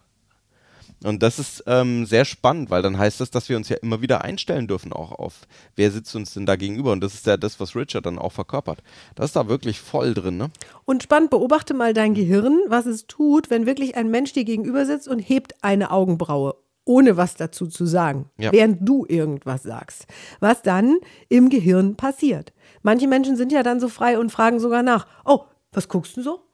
Und 1.03 1.21
das 1.21 1.39
ist 1.39 1.63
ähm, 1.67 2.05
sehr 2.05 2.25
spannend, 2.25 2.69
weil 2.69 2.81
dann 2.81 2.97
heißt 2.97 3.19
das, 3.19 3.29
dass 3.29 3.49
wir 3.49 3.57
uns 3.57 3.69
ja 3.69 3.77
immer 3.77 4.01
wieder 4.01 4.23
einstellen 4.23 4.67
dürfen 4.67 4.93
auch 4.93 5.11
auf, 5.11 5.41
wer 5.75 5.91
sitzt 5.91 6.15
uns 6.15 6.33
denn 6.33 6.45
da 6.45 6.55
gegenüber. 6.55 6.91
Und 6.93 7.01
das 7.01 7.13
ist 7.13 7.27
ja 7.27 7.37
das, 7.37 7.59
was 7.59 7.75
Richard 7.75 8.05
dann 8.05 8.17
auch 8.17 8.31
verkörpert. 8.31 8.81
Das 9.15 9.27
ist 9.27 9.35
da 9.35 9.47
wirklich 9.47 9.79
voll 9.79 10.13
drin, 10.13 10.37
ne? 10.37 10.49
Und 10.85 11.03
spannend, 11.03 11.29
beobachte 11.29 11.73
mal 11.73 11.93
dein 11.93 12.13
Gehirn, 12.13 12.59
was 12.67 12.85
es 12.85 13.07
tut, 13.07 13.49
wenn 13.49 13.65
wirklich 13.65 13.95
ein 13.95 14.09
Mensch 14.09 14.33
dir 14.33 14.45
gegenüber 14.45 14.85
sitzt 14.85 15.07
und 15.07 15.19
hebt 15.19 15.53
eine 15.63 15.91
Augenbraue, 15.91 16.55
ohne 16.85 17.17
was 17.17 17.35
dazu 17.35 17.67
zu 17.67 17.85
sagen, 17.85 18.29
Ja. 18.37 18.51
während 18.51 18.87
du 18.87 19.05
irgendwas 19.07 19.63
sagst. 19.63 20.05
Was 20.39 20.61
dann 20.61 20.97
im 21.29 21.49
Gehirn 21.49 21.95
passiert. 21.95 22.53
Manche 22.83 23.07
Menschen 23.07 23.35
sind 23.35 23.51
ja 23.51 23.63
dann 23.63 23.79
so 23.79 23.89
frei 23.89 24.17
und 24.19 24.31
fragen 24.31 24.59
sogar 24.59 24.81
nach, 24.83 25.07
oh, 25.25 25.41
was 25.71 25.89
guckst 25.89 26.15
du 26.17 26.21
so? 26.21 26.44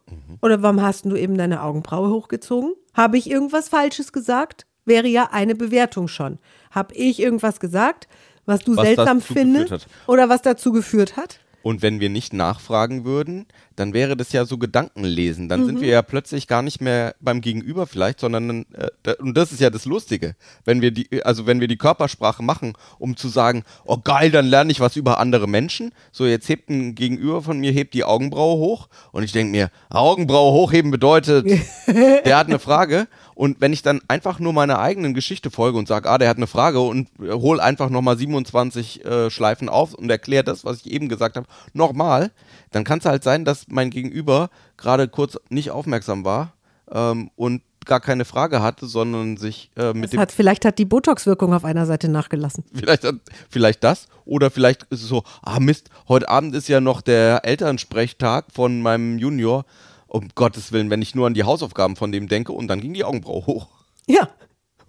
Oder 0.42 0.62
warum 0.62 0.82
hast 0.82 1.06
du 1.06 1.16
eben 1.16 1.38
deine 1.38 1.62
Augenbraue 1.62 2.10
hochgezogen? 2.10 2.74
Habe 2.94 3.18
ich 3.18 3.30
irgendwas 3.30 3.70
Falsches 3.70 4.12
gesagt? 4.12 4.66
Wäre 4.86 5.08
ja 5.08 5.30
eine 5.32 5.56
Bewertung 5.56 6.08
schon. 6.08 6.40
Habe 6.72 6.94
ich 6.96 7.20
irgendwas 7.20 7.60
gesagt, 7.60 8.08
was 8.46 8.62
du 8.62 8.76
Was 8.76 8.86
seltsam 8.86 9.22
findest 9.22 9.88
oder 10.08 10.30
was 10.30 10.42
dazu 10.42 10.72
geführt 10.72 11.18
hat? 11.18 11.40
Und 11.64 11.82
wenn 11.82 12.00
wir 12.00 12.10
nicht 12.10 12.34
nachfragen 12.34 13.06
würden, 13.06 13.46
dann 13.76 13.94
wäre 13.94 14.18
das 14.18 14.32
ja 14.32 14.46
so 14.46 14.58
Gedankenlesen. 14.58 15.50
Dann 15.50 15.66
sind 15.66 15.82
wir 15.82 15.88
ja 15.88 16.02
plötzlich 16.02 16.48
gar 16.48 16.62
nicht 16.62 16.82
mehr 16.82 17.16
beim 17.20 17.42
Gegenüber 17.42 17.88
vielleicht, 17.88 18.20
sondern 18.20 18.66
äh, 18.74 19.16
und 19.20 19.36
das 19.36 19.52
ist 19.52 19.62
ja 19.62 19.70
das 19.70 19.86
Lustige, 19.86 20.36
wenn 20.66 20.82
wir 20.82 20.92
die, 20.92 21.24
also 21.24 21.48
wenn 21.48 21.60
wir 21.60 21.68
die 21.68 21.78
Körpersprache 21.78 22.44
machen, 22.44 22.74
um 23.00 23.18
zu 23.18 23.28
sagen, 23.28 23.64
oh 23.86 23.98
geil, 23.98 24.32
dann 24.32 24.46
lerne 24.46 24.72
ich 24.72 24.80
was 24.80 24.96
über 24.96 25.20
andere 25.20 25.48
Menschen. 25.48 25.94
So 26.12 26.26
jetzt 26.26 26.50
hebt 26.50 26.70
ein 26.70 26.96
Gegenüber 26.96 27.42
von 27.42 27.60
mir 27.60 27.72
hebt 27.72 27.94
die 27.94 28.04
Augenbraue 28.04 28.58
hoch 28.58 28.88
und 29.12 29.24
ich 29.24 29.32
denke 29.32 29.52
mir, 29.52 29.72
Augenbraue 29.90 30.52
hochheben 30.54 30.92
bedeutet, 30.92 31.46
der 31.88 32.38
hat 32.38 32.48
eine 32.48 32.60
Frage. 32.60 33.08
Und 33.36 33.62
wenn 33.62 33.74
ich 33.74 33.82
dann 33.82 34.02
einfach 34.08 34.40
nur 34.40 34.54
meiner 34.54 34.80
eigenen 34.80 35.14
Geschichte 35.14 35.52
folge 35.52 35.78
und 35.78 35.88
sage, 35.88 36.10
ah, 36.10 36.18
der 36.18 36.30
hat 36.30 36.38
eine 36.38 36.48
Frage 36.48 36.80
und 36.82 37.08
äh, 37.22 37.32
hol 37.32 37.60
einfach 37.60 37.90
nochmal 37.90 38.18
27 38.18 39.06
äh, 39.06 39.30
Schleifen 39.30 39.70
auf 39.70 39.94
und 39.94 40.10
erkläre 40.10 40.44
das, 40.44 40.66
was 40.66 40.78
ich 40.86 40.92
eben 40.92 41.10
gesagt 41.10 41.38
habe, 41.38 41.48
nochmal, 41.74 42.32
dann 42.72 42.84
kann 42.84 43.00
es 43.00 43.06
halt 43.06 43.24
sein, 43.24 43.46
dass 43.46 43.66
mein 43.70 43.90
Gegenüber 43.90 44.50
gerade 44.78 45.08
kurz 45.08 45.38
nicht 45.50 45.72
aufmerksam 45.72 46.26
war 46.26 46.54
ähm, 46.92 47.32
und 47.36 47.62
gar 47.86 48.00
keine 48.00 48.26
Frage 48.26 48.62
hatte, 48.62 48.86
sondern 48.86 49.38
sich 49.38 49.72
äh, 49.76 49.94
mit 49.94 50.06
Es 50.06 50.12
dem 50.12 50.20
hat, 50.20 50.32
vielleicht 50.32 50.66
hat 50.66 50.78
die 50.78 50.86
Botox-Wirkung 50.86 51.52
auf 51.54 51.66
einer 51.66 51.88
Seite 51.88 52.10
nachgelassen. 52.10 52.64
Vielleicht, 52.74 53.04
hat- 53.04 53.16
vielleicht 53.50 53.84
das. 53.84 54.08
Oder 54.24 54.52
vielleicht 54.52 54.84
ist 54.92 55.02
es 55.02 55.08
so, 55.10 55.24
ah 55.42 55.60
Mist, 55.60 55.90
heute 56.08 56.30
Abend 56.30 56.54
ist 56.54 56.68
ja 56.68 56.80
noch 56.80 57.02
der 57.02 57.44
Elternsprechtag 57.44 58.46
von 58.54 58.82
meinem 58.82 59.18
Junior. 59.18 59.66
Um 60.14 60.28
Gottes 60.36 60.74
Willen, 60.74 60.90
wenn 60.90 61.02
ich 61.02 61.16
nur 61.16 61.26
an 61.28 61.34
die 61.34 61.44
Hausaufgaben 61.46 61.96
von 61.96 62.12
dem 62.12 62.28
denke 62.28 62.52
und 62.52 62.68
dann 62.68 62.82
ging 62.82 62.94
die 62.94 63.06
Augenbraue 63.06 63.46
hoch. 63.46 63.68
Ja. 64.08 64.28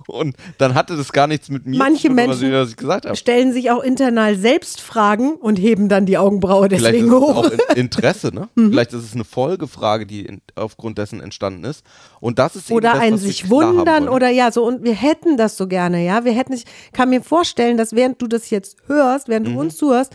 Und 0.09 0.35
dann 0.59 0.75
hatte 0.75 0.97
das 0.97 1.13
gar 1.13 1.29
nichts 1.29 1.49
mit 1.49 1.65
mir 1.65 1.79
Manche 1.79 2.03
zu 2.03 2.07
tun, 2.09 2.17
Menschen 2.17 2.53
was 2.53 2.71
ich 2.71 2.77
gesagt 2.77 3.07
habe. 3.07 3.15
Stellen 3.15 3.53
sich 3.53 3.71
auch 3.71 3.85
internal 3.85 4.35
selbst 4.37 4.81
Fragen 4.81 5.37
und 5.37 5.61
heben 5.61 5.89
dann 5.89 6.07
die 6.07 6.19
Augenbraue 6.19 6.67
Vielleicht 6.69 6.83
ist 6.83 6.87
deswegen 6.93 7.07
es 7.07 7.21
hoch. 7.21 7.37
auch 7.37 7.51
in- 7.53 7.61
Interesse, 7.77 8.35
ne? 8.35 8.49
Vielleicht 8.57 8.93
ist 8.95 9.05
es 9.05 9.15
eine 9.15 9.23
Folgefrage, 9.23 10.05
die 10.05 10.27
in, 10.27 10.41
aufgrund 10.57 10.99
dessen 10.99 11.21
entstanden 11.21 11.63
ist. 11.63 11.85
Und 12.19 12.41
das 12.41 12.57
ist 12.57 12.69
oder 12.73 12.95
das, 12.95 12.99
ein 13.01 13.17
sich 13.17 13.49
wundern 13.49 14.09
oder 14.09 14.29
ja, 14.29 14.51
so 14.51 14.65
und 14.67 14.83
wir 14.83 14.95
hätten 14.95 15.37
das 15.37 15.57
so 15.57 15.69
gerne, 15.69 16.05
ja. 16.05 16.25
Wir 16.25 16.33
hätten, 16.33 16.55
ich 16.55 16.65
kann 16.93 17.09
mir 17.11 17.23
vorstellen, 17.23 17.77
dass 17.77 17.93
während 17.95 18.21
du 18.21 18.27
das 18.27 18.51
jetzt 18.51 18.77
hörst, 18.89 19.29
während 19.29 19.47
Mhm. 19.47 19.55
du 19.55 19.61
uns 19.61 19.77
zuhörst 19.77 20.13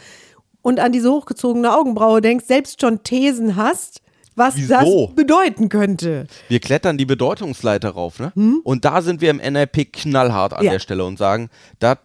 und 0.62 0.82
an 0.82 0.92
diese 0.92 1.10
hochgezogene 1.10 1.74
Augenbraue 1.74 2.20
denkst, 2.20 2.44
selbst 2.46 2.82
schon 2.82 3.04
Thesen 3.04 3.56
hast, 3.56 4.02
was 4.38 4.56
Wieso? 4.56 5.08
das 5.08 5.15
bedeuten 5.15 5.70
könnte. 5.70 6.27
Wir 6.48 6.60
klettern 6.60 6.98
die 6.98 7.06
Bedeutungsleiter 7.06 7.89
rauf, 7.89 8.20
ne? 8.20 8.32
Und 8.63 8.86
da 8.86 9.01
sind 9.01 9.20
wir 9.22 9.29
im 9.32 9.38
NLP 9.38 9.91
knallhart 9.91 10.53
an 10.53 10.60
Hm? 10.60 10.65
Ja. 10.65 10.72
der 10.74 10.79
Stelle 10.79 11.03
und 11.06 11.17
sagen, 11.17 11.50
dat, 11.79 12.00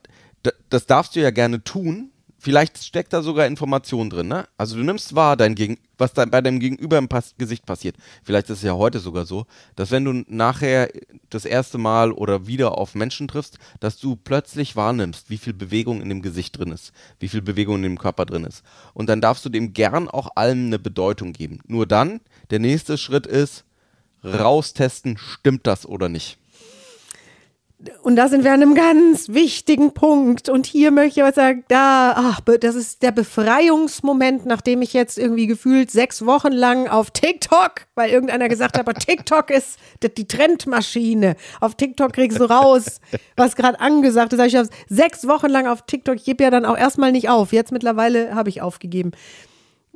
das 0.70 0.86
darfst 0.86 1.14
du 1.14 1.20
ja 1.20 1.30
gerne 1.30 1.62
tun. 1.62 2.11
Vielleicht 2.44 2.82
steckt 2.82 3.12
da 3.12 3.22
sogar 3.22 3.46
Information 3.46 4.10
drin, 4.10 4.26
ne? 4.26 4.48
Also 4.58 4.74
du 4.74 4.82
nimmst 4.82 5.14
wahr, 5.14 5.36
dein 5.36 5.54
Gegen 5.54 5.78
was 5.96 6.12
da 6.12 6.24
bei 6.24 6.40
deinem 6.40 6.58
Gegenüber 6.58 6.98
im 6.98 7.06
Pas 7.06 7.36
Gesicht 7.38 7.64
passiert. 7.64 7.94
Vielleicht 8.24 8.50
ist 8.50 8.58
es 8.58 8.64
ja 8.64 8.72
heute 8.72 8.98
sogar 8.98 9.26
so, 9.26 9.46
dass 9.76 9.92
wenn 9.92 10.04
du 10.04 10.24
nachher 10.26 10.88
das 11.30 11.44
erste 11.44 11.78
Mal 11.78 12.10
oder 12.10 12.48
wieder 12.48 12.76
auf 12.76 12.96
Menschen 12.96 13.28
triffst, 13.28 13.60
dass 13.78 13.96
du 13.98 14.16
plötzlich 14.16 14.74
wahrnimmst, 14.74 15.30
wie 15.30 15.38
viel 15.38 15.52
Bewegung 15.52 16.02
in 16.02 16.08
dem 16.08 16.20
Gesicht 16.20 16.58
drin 16.58 16.72
ist, 16.72 16.92
wie 17.20 17.28
viel 17.28 17.42
Bewegung 17.42 17.76
in 17.76 17.82
dem 17.82 17.98
Körper 17.98 18.26
drin 18.26 18.42
ist. 18.42 18.64
Und 18.92 19.08
dann 19.08 19.20
darfst 19.20 19.44
du 19.44 19.48
dem 19.48 19.72
gern 19.72 20.08
auch 20.08 20.30
allem 20.34 20.66
eine 20.66 20.80
Bedeutung 20.80 21.32
geben. 21.32 21.60
Nur 21.68 21.86
dann, 21.86 22.20
der 22.50 22.58
nächste 22.58 22.98
Schritt 22.98 23.28
ist, 23.28 23.62
raustesten, 24.24 25.16
stimmt 25.16 25.68
das 25.68 25.86
oder 25.86 26.08
nicht. 26.08 26.38
Und 28.02 28.16
da 28.16 28.28
sind 28.28 28.44
wir 28.44 28.52
an 28.52 28.62
einem 28.62 28.74
ganz 28.74 29.28
wichtigen 29.30 29.92
Punkt. 29.92 30.48
Und 30.48 30.66
hier 30.66 30.90
möchte 30.92 31.20
ich 31.20 31.22
aber 31.22 31.32
sagen, 31.32 31.64
da, 31.68 32.12
ach, 32.16 32.40
das 32.60 32.76
ist 32.76 33.02
der 33.02 33.10
Befreiungsmoment, 33.10 34.46
nachdem 34.46 34.82
ich 34.82 34.92
jetzt 34.92 35.18
irgendwie 35.18 35.46
gefühlt 35.46 35.90
sechs 35.90 36.24
Wochen 36.24 36.52
lang 36.52 36.86
auf 36.88 37.10
TikTok, 37.10 37.86
weil 37.94 38.10
irgendeiner 38.10 38.48
gesagt 38.48 38.78
hat, 38.78 38.88
aber 38.88 38.94
TikTok 38.94 39.50
ist 39.50 39.78
die 40.16 40.28
Trendmaschine. 40.28 41.34
Auf 41.60 41.74
TikTok 41.74 42.12
kriegst 42.12 42.38
du 42.38 42.44
raus, 42.44 43.00
was 43.36 43.56
gerade 43.56 43.80
angesagt 43.80 44.32
ist. 44.32 44.40
Ich 44.40 44.56
habe 44.56 44.68
sechs 44.88 45.26
Wochen 45.26 45.48
lang 45.48 45.66
auf 45.66 45.82
TikTok, 45.82 46.16
ich 46.16 46.24
gebe 46.24 46.44
ja 46.44 46.50
dann 46.50 46.64
auch 46.64 46.78
erstmal 46.78 47.10
nicht 47.10 47.28
auf. 47.28 47.52
Jetzt 47.52 47.72
mittlerweile 47.72 48.34
habe 48.34 48.48
ich 48.48 48.62
aufgegeben. 48.62 49.10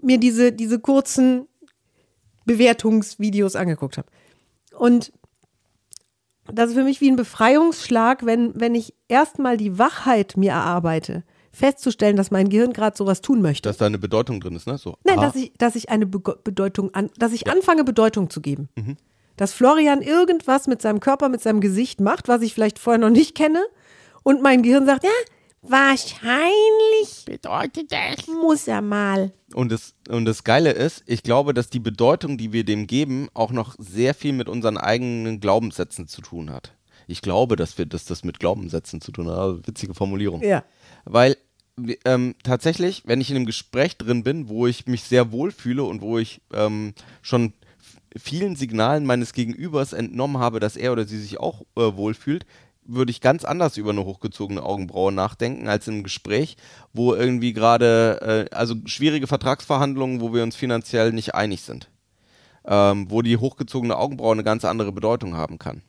Mir 0.02 0.18
diese, 0.18 0.52
diese 0.52 0.80
kurzen 0.80 1.46
Bewertungsvideos 2.46 3.54
angeguckt 3.54 3.98
habe. 3.98 4.08
Und 4.76 5.12
das 6.52 6.70
ist 6.70 6.76
für 6.76 6.84
mich 6.84 7.00
wie 7.00 7.10
ein 7.10 7.16
Befreiungsschlag, 7.16 8.24
wenn, 8.26 8.58
wenn 8.58 8.74
ich 8.74 8.94
erstmal 9.08 9.56
die 9.56 9.78
Wachheit 9.78 10.36
mir 10.36 10.52
erarbeite, 10.52 11.24
festzustellen, 11.52 12.16
dass 12.16 12.30
mein 12.30 12.48
Gehirn 12.48 12.72
gerade 12.72 12.96
sowas 12.96 13.20
tun 13.20 13.40
möchte. 13.40 13.68
Dass 13.68 13.78
da 13.78 13.86
eine 13.86 13.98
Bedeutung 13.98 14.40
drin 14.40 14.56
ist, 14.56 14.66
ne? 14.66 14.78
So, 14.78 14.96
Nein, 15.04 15.18
ah, 15.18 15.22
dass 15.22 15.36
ich, 15.36 15.52
dass 15.58 15.74
ich 15.74 15.88
eine 15.88 16.06
Bego- 16.06 16.36
Bedeutung 16.42 16.94
an, 16.94 17.10
dass 17.18 17.32
ich 17.32 17.50
anfange, 17.50 17.84
Bedeutung 17.84 18.30
zu 18.30 18.40
geben. 18.40 18.68
Mhm. 18.76 18.96
Dass 19.36 19.52
Florian 19.52 20.02
irgendwas 20.02 20.66
mit 20.66 20.80
seinem 20.82 21.00
Körper, 21.00 21.28
mit 21.28 21.42
seinem 21.42 21.60
Gesicht 21.60 22.00
macht, 22.00 22.28
was 22.28 22.42
ich 22.42 22.54
vielleicht 22.54 22.78
vorher 22.78 22.98
noch 22.98 23.10
nicht 23.10 23.34
kenne. 23.34 23.62
Und 24.22 24.42
mein 24.42 24.62
Gehirn 24.62 24.86
sagt, 24.86 25.04
ja, 25.04 25.10
wahrscheinlich 25.70 27.24
bedeutet 27.24 27.92
das. 27.92 28.26
Muss 28.26 28.68
er 28.68 28.82
mal. 28.82 29.32
Und 29.54 29.72
das, 29.72 29.94
und 30.08 30.24
das 30.24 30.44
Geile 30.44 30.72
ist, 30.72 31.02
ich 31.06 31.22
glaube, 31.22 31.54
dass 31.54 31.70
die 31.70 31.80
Bedeutung, 31.80 32.38
die 32.38 32.52
wir 32.52 32.64
dem 32.64 32.86
geben, 32.86 33.28
auch 33.34 33.52
noch 33.52 33.74
sehr 33.78 34.14
viel 34.14 34.32
mit 34.32 34.48
unseren 34.48 34.78
eigenen 34.78 35.40
Glaubenssätzen 35.40 36.08
zu 36.08 36.20
tun 36.22 36.50
hat. 36.50 36.72
Ich 37.06 37.22
glaube, 37.22 37.56
dass 37.56 37.78
wir, 37.78 37.86
dass 37.86 38.04
das 38.04 38.24
mit 38.24 38.40
Glaubenssätzen 38.40 39.00
zu 39.00 39.12
tun 39.12 39.28
hat. 39.28 39.38
Also, 39.38 39.66
witzige 39.66 39.94
Formulierung. 39.94 40.42
Ja. 40.42 40.64
Weil 41.04 41.36
ähm, 42.04 42.34
tatsächlich, 42.42 43.02
wenn 43.06 43.20
ich 43.20 43.30
in 43.30 43.36
einem 43.36 43.46
Gespräch 43.46 43.96
drin 43.96 44.22
bin, 44.22 44.48
wo 44.48 44.66
ich 44.66 44.86
mich 44.86 45.02
sehr 45.02 45.30
wohl 45.30 45.52
fühle 45.52 45.84
und 45.84 46.00
wo 46.00 46.18
ich 46.18 46.40
ähm, 46.52 46.94
schon 47.22 47.52
vielen 48.16 48.56
Signalen 48.56 49.04
meines 49.04 49.32
Gegenübers 49.32 49.92
entnommen 49.92 50.38
habe, 50.38 50.58
dass 50.58 50.76
er 50.76 50.92
oder 50.92 51.04
sie 51.04 51.18
sich 51.18 51.38
auch 51.38 51.62
äh, 51.76 51.96
wohlfühlt, 51.96 52.46
würde 52.88 53.10
ich 53.10 53.20
ganz 53.20 53.44
anders 53.44 53.76
über 53.76 53.90
eine 53.90 54.04
hochgezogene 54.04 54.62
Augenbraue 54.62 55.12
nachdenken 55.12 55.68
als 55.68 55.88
im 55.88 56.02
Gespräch, 56.02 56.56
wo 56.92 57.14
irgendwie 57.14 57.52
gerade, 57.52 58.48
äh, 58.50 58.54
also 58.54 58.74
schwierige 58.86 59.26
Vertragsverhandlungen, 59.26 60.20
wo 60.20 60.32
wir 60.32 60.42
uns 60.42 60.56
finanziell 60.56 61.12
nicht 61.12 61.34
einig 61.34 61.62
sind. 61.62 61.90
Ähm, 62.64 63.10
wo 63.10 63.22
die 63.22 63.36
hochgezogene 63.36 63.96
Augenbraue 63.96 64.32
eine 64.32 64.42
ganz 64.42 64.64
andere 64.64 64.90
Bedeutung 64.90 65.36
haben 65.36 65.58
kann. 65.58 65.82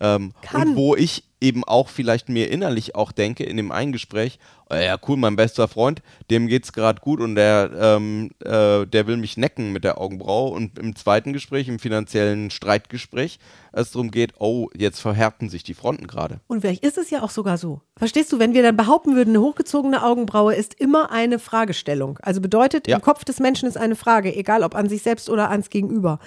Ähm. 0.00 0.32
Und 0.52 0.76
wo 0.76 0.94
ich 0.94 1.24
eben 1.40 1.62
auch 1.64 1.88
vielleicht 1.88 2.28
mir 2.28 2.50
innerlich 2.50 2.94
auch 2.96 3.12
denke 3.12 3.44
in 3.44 3.56
dem 3.56 3.70
einen 3.70 3.92
Gespräch, 3.92 4.38
oh 4.70 4.74
ja 4.74 4.96
cool, 5.06 5.16
mein 5.16 5.36
bester 5.36 5.68
Freund, 5.68 6.02
dem 6.30 6.48
geht's 6.48 6.72
gerade 6.72 7.00
gut 7.00 7.20
und 7.20 7.36
der, 7.36 7.70
ähm, 7.80 8.30
äh, 8.44 8.86
der 8.86 9.06
will 9.06 9.16
mich 9.16 9.36
necken 9.36 9.72
mit 9.72 9.84
der 9.84 10.00
Augenbraue 10.00 10.50
und 10.50 10.78
im 10.78 10.96
zweiten 10.96 11.32
Gespräch, 11.32 11.68
im 11.68 11.78
finanziellen 11.78 12.50
Streitgespräch, 12.50 13.38
es 13.72 13.92
darum 13.92 14.10
geht, 14.10 14.34
oh, 14.40 14.68
jetzt 14.76 15.00
verhärten 15.00 15.48
sich 15.48 15.62
die 15.62 15.74
Fronten 15.74 16.08
gerade. 16.08 16.40
Und 16.48 16.62
vielleicht 16.62 16.84
ist 16.84 16.98
es 16.98 17.10
ja 17.10 17.22
auch 17.22 17.30
sogar 17.30 17.56
so. 17.56 17.82
Verstehst 17.96 18.32
du, 18.32 18.40
wenn 18.40 18.54
wir 18.54 18.62
dann 18.62 18.76
behaupten 18.76 19.14
würden, 19.14 19.30
eine 19.36 19.40
hochgezogene 19.40 20.02
Augenbraue 20.02 20.54
ist 20.54 20.74
immer 20.74 21.12
eine 21.12 21.38
Fragestellung. 21.38 22.18
Also 22.22 22.40
bedeutet, 22.40 22.88
Ja. 22.88 22.96
im 22.96 23.02
Kopf 23.02 23.24
des 23.24 23.38
Menschen 23.38 23.68
ist 23.68 23.76
eine 23.76 23.94
Frage, 23.96 24.34
egal 24.34 24.64
ob 24.64 24.74
an 24.74 24.88
sich 24.88 25.02
selbst 25.02 25.30
oder 25.30 25.50
ans 25.50 25.70
Gegenüber. 25.70 26.18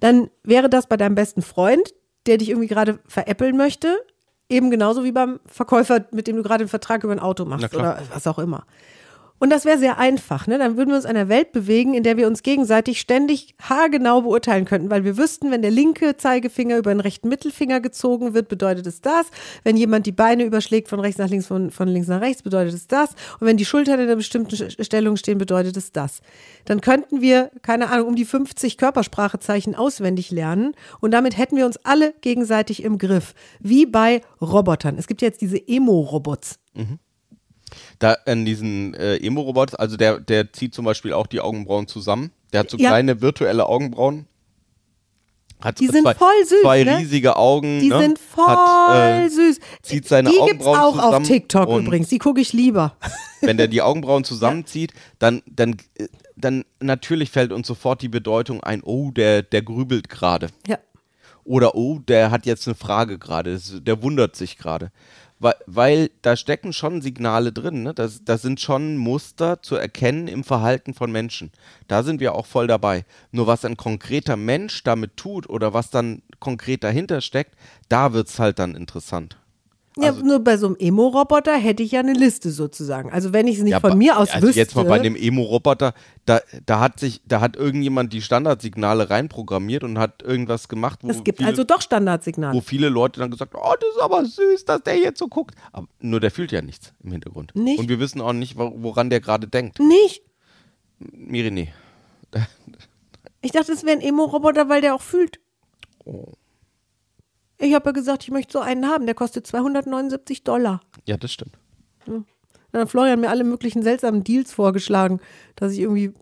Dann 0.00 0.30
wäre 0.44 0.70
das 0.70 0.86
bei 0.86 0.96
deinem 0.96 1.14
besten 1.14 1.42
Freund, 1.42 1.92
der 2.30 2.38
dich 2.38 2.48
irgendwie 2.48 2.68
gerade 2.68 3.00
veräppeln 3.08 3.56
möchte, 3.56 3.98
eben 4.48 4.70
genauso 4.70 5.02
wie 5.02 5.10
beim 5.10 5.40
Verkäufer, 5.46 6.04
mit 6.12 6.28
dem 6.28 6.36
du 6.36 6.44
gerade 6.44 6.62
einen 6.62 6.68
Vertrag 6.68 7.02
über 7.02 7.12
ein 7.12 7.18
Auto 7.18 7.44
machst 7.44 7.74
oder 7.74 8.00
was 8.12 8.24
auch 8.28 8.38
immer. 8.38 8.64
Und 9.40 9.48
das 9.48 9.64
wäre 9.64 9.78
sehr 9.78 9.96
einfach, 9.96 10.46
ne? 10.46 10.58
Dann 10.58 10.76
würden 10.76 10.90
wir 10.90 10.96
uns 10.96 11.06
in 11.06 11.12
einer 11.12 11.30
Welt 11.30 11.52
bewegen, 11.52 11.94
in 11.94 12.02
der 12.02 12.18
wir 12.18 12.26
uns 12.26 12.42
gegenseitig 12.42 13.00
ständig 13.00 13.54
haargenau 13.58 14.20
beurteilen 14.20 14.66
könnten, 14.66 14.90
weil 14.90 15.02
wir 15.02 15.16
wüssten, 15.16 15.50
wenn 15.50 15.62
der 15.62 15.70
linke 15.70 16.18
Zeigefinger 16.18 16.76
über 16.76 16.92
den 16.92 17.00
rechten 17.00 17.30
Mittelfinger 17.30 17.80
gezogen 17.80 18.34
wird, 18.34 18.48
bedeutet 18.48 18.86
es 18.86 19.00
das. 19.00 19.28
Wenn 19.64 19.78
jemand 19.78 20.04
die 20.04 20.12
Beine 20.12 20.44
überschlägt 20.44 20.88
von 20.88 21.00
rechts 21.00 21.18
nach 21.18 21.30
links, 21.30 21.46
von, 21.46 21.70
von 21.70 21.88
links 21.88 22.06
nach 22.06 22.20
rechts, 22.20 22.42
bedeutet 22.42 22.74
es 22.74 22.86
das. 22.86 23.12
Und 23.40 23.46
wenn 23.46 23.56
die 23.56 23.64
Schultern 23.64 23.98
in 23.98 24.06
einer 24.06 24.16
bestimmten 24.16 24.70
Stellung 24.84 25.16
stehen, 25.16 25.38
bedeutet 25.38 25.74
es 25.78 25.90
das. 25.90 26.20
Dann 26.66 26.82
könnten 26.82 27.22
wir, 27.22 27.50
keine 27.62 27.88
Ahnung, 27.88 28.08
um 28.08 28.16
die 28.16 28.26
50 28.26 28.76
Körpersprachezeichen 28.76 29.74
auswendig 29.74 30.30
lernen 30.30 30.74
und 31.00 31.12
damit 31.12 31.38
hätten 31.38 31.56
wir 31.56 31.64
uns 31.64 31.78
alle 31.78 32.12
gegenseitig 32.20 32.82
im 32.82 32.98
Griff. 32.98 33.32
Wie 33.58 33.86
bei 33.86 34.20
Robotern. 34.42 34.98
Es 34.98 35.06
gibt 35.06 35.22
jetzt 35.22 35.40
diese 35.40 35.56
Emo-Robots. 35.66 36.58
Da 37.98 38.16
an 38.26 38.44
diesen 38.44 38.94
äh, 38.94 39.16
Emo-Robots, 39.16 39.74
also 39.74 39.96
der, 39.96 40.18
der 40.20 40.52
zieht 40.52 40.74
zum 40.74 40.84
Beispiel 40.84 41.12
auch 41.12 41.26
die 41.26 41.40
Augenbrauen 41.40 41.86
zusammen. 41.86 42.32
Der 42.52 42.60
hat 42.60 42.70
so 42.70 42.76
Ja. 42.76 42.90
kleine 42.90 43.20
virtuelle 43.20 43.66
Augenbrauen. 43.66 44.26
Hat 45.60 45.78
Die 45.78 45.88
sind 45.88 46.02
zwei, 46.04 46.14
voll 46.14 46.44
süß, 46.46 46.62
Zwei 46.62 46.84
ne? 46.84 46.98
riesige 46.98 47.36
Augen. 47.36 47.80
Die 47.80 47.90
ne? 47.90 47.98
sind 48.00 48.18
voll 48.18 48.46
Hat, 48.46 49.26
äh, 49.26 49.28
süß. 49.28 49.60
zieht 49.82 50.08
seine 50.08 50.30
die 50.30 50.36
gibt's 50.36 50.64
Augenbrauen 50.64 50.78
auch 50.78 50.98
auf 50.98 51.04
zusammen 51.04 51.26
TikTok 51.26 51.68
und- 51.68 51.86
übrigens. 51.86 52.08
Die 52.08 52.18
gucke 52.18 52.40
ich 52.40 52.52
lieber. 52.54 52.96
wenn 53.42 53.58
der 53.58 53.68
die 53.68 53.82
Augenbrauen 53.82 54.24
zusammenzieht, 54.24 54.94
dann, 55.18 55.42
dann, 55.46 55.76
äh, 55.98 56.08
dann 56.36 56.64
natürlich 56.80 57.30
fällt 57.30 57.52
uns 57.52 57.66
sofort 57.66 58.00
die 58.00 58.08
Bedeutung 58.08 58.62
ein, 58.62 58.82
oh, 58.82 59.10
der, 59.10 59.42
der 59.42 59.60
grübelt 59.60 60.08
gerade. 60.08 60.48
Ja. 60.66 60.78
Oder 61.44 61.74
oh, 61.74 61.98
der 61.98 62.30
hat 62.30 62.46
jetzt 62.46 62.66
eine 62.66 62.74
Frage 62.74 63.18
gerade, 63.18 63.60
der 63.80 64.02
wundert 64.02 64.36
sich 64.36 64.56
gerade. 64.56 64.90
Weil, 65.40 65.54
weil 65.66 66.10
da 66.22 66.36
stecken 66.36 66.72
schon 66.72 67.02
Signale 67.02 67.52
drin. 67.52 67.82
Ne? 67.82 67.94
Das, 67.94 68.22
das 68.24 68.42
sind 68.42 68.60
schon 68.60 68.96
Muster 68.96 69.62
zu 69.62 69.74
erkennen 69.74 70.28
im 70.28 70.44
Verhalten 70.44 70.94
von 70.94 71.10
Menschen. 71.10 71.50
Da 71.88 72.02
sind 72.02 72.20
wir 72.20 72.34
auch 72.34 72.46
voll 72.46 72.66
dabei. 72.66 73.04
Nur 73.32 73.46
was 73.46 73.64
ein 73.64 73.76
konkreter 73.76 74.36
Mensch 74.36 74.84
damit 74.84 75.16
tut 75.16 75.48
oder 75.48 75.72
was 75.74 75.90
dann 75.90 76.22
konkret 76.38 76.84
dahinter 76.84 77.20
steckt, 77.20 77.56
da 77.88 78.12
wird 78.12 78.28
es 78.28 78.38
halt 78.38 78.58
dann 78.58 78.76
interessant. 78.76 79.36
Ja, 79.96 80.10
Also- 80.10 80.22
nur 80.24 80.38
bei 80.38 80.56
so 80.56 80.68
einem 80.68 80.76
Emo-Roboter 80.78 81.56
hätte 81.56 81.82
ich 81.82 81.90
ja 81.90 82.00
eine 82.00 82.12
Liste 82.12 82.50
sozusagen. 82.52 83.10
Also 83.10 83.32
wenn 83.32 83.48
ich 83.48 83.56
es 83.58 83.62
nicht 83.64 83.72
Ja, 83.72 83.80
von 83.80 83.98
mir 83.98 84.18
aus 84.18 84.30
also 84.30 84.46
wüsste. 84.46 84.60
jetzt 84.60 84.76
mal 84.76 84.84
bei 84.84 85.00
dem 85.00 85.16
Emo-Roboter, 85.16 85.94
da, 86.26 86.40
da 86.64 86.78
hat 86.78 87.00
sich, 87.00 87.20
da 87.26 87.40
hat 87.40 87.56
irgendjemand 87.56 88.12
die 88.12 88.22
Standardsignale 88.22 89.10
reinprogrammiert 89.10 89.82
und 89.82 89.98
hat 89.98 90.22
irgendwas 90.22 90.68
gemacht, 90.68 91.00
wo, 91.02 91.10
es 91.10 91.24
gibt 91.24 91.38
viele, 91.38 91.50
also 91.50 91.64
doch 91.64 91.82
Standardsignale. 91.82 92.56
wo 92.56 92.60
viele 92.60 92.88
Leute 92.88 93.18
dann 93.18 93.32
gesagt 93.32 93.52
haben, 93.52 93.62
oh, 93.64 93.74
das 93.80 93.90
ist 93.96 94.00
aber 94.00 94.24
süß, 94.24 94.64
dass 94.64 94.82
der 94.84 94.96
jetzt 94.96 95.18
so 95.18 95.26
guckt. 95.26 95.56
Aber 95.72 95.88
nur 95.98 96.20
der 96.20 96.30
fühlt 96.30 96.52
ja 96.52 96.62
nichts 96.62 96.92
im 97.02 97.10
Hintergrund. 97.10 97.52
Nicht? 97.56 97.80
Und 97.80 97.88
wir 97.88 97.98
wissen 97.98 98.20
auch 98.20 98.32
nicht, 98.32 98.56
wo- 98.56 98.72
woran 98.76 99.10
der 99.10 99.20
gerade 99.20 99.48
denkt. 99.48 99.80
Nicht? 99.80 100.22
Miri, 101.00 101.50
nee. 101.50 101.72
Ich 103.42 103.52
dachte, 103.52 103.72
es 103.72 103.84
wäre 103.84 103.96
ein 103.96 104.02
Emo-Roboter, 104.02 104.68
weil 104.68 104.82
der 104.82 104.94
auch 104.94 105.00
fühlt. 105.02 105.40
Oh. 106.04 106.32
Ich 107.60 107.74
habe 107.74 107.90
ja 107.90 107.92
gesagt, 107.92 108.22
ich 108.22 108.30
möchte 108.30 108.54
so 108.54 108.60
einen 108.60 108.86
haben. 108.86 109.04
Der 109.04 109.14
kostet 109.14 109.46
279 109.46 110.44
Dollar. 110.44 110.80
Ja, 111.04 111.16
das 111.16 111.32
stimmt. 111.32 111.58
Dann 112.06 112.82
hat 112.82 112.90
Florian 112.90 113.20
mir 113.20 113.28
alle 113.28 113.44
möglichen 113.44 113.82
seltsamen 113.82 114.24
Deals 114.24 114.52
vorgeschlagen, 114.52 115.20
dass 115.56 115.72
ich 115.72 115.80
irgendwie 115.80 116.12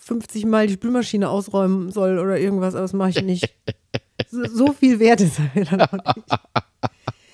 50 0.00 0.46
Mal 0.46 0.66
die 0.66 0.74
Spülmaschine 0.74 1.28
ausräumen 1.28 1.92
soll 1.92 2.18
oder 2.18 2.38
irgendwas, 2.38 2.74
aber 2.74 2.82
das 2.82 2.92
mache 2.92 3.10
ich 3.10 3.22
nicht. 3.22 3.54
so, 4.30 4.44
so 4.44 4.72
viel 4.72 4.98
wert 4.98 5.20
ist 5.20 5.38
er 5.38 5.50
mir 5.54 5.64
dann 5.64 5.82
auch 5.82 5.92
nicht. 5.92 6.26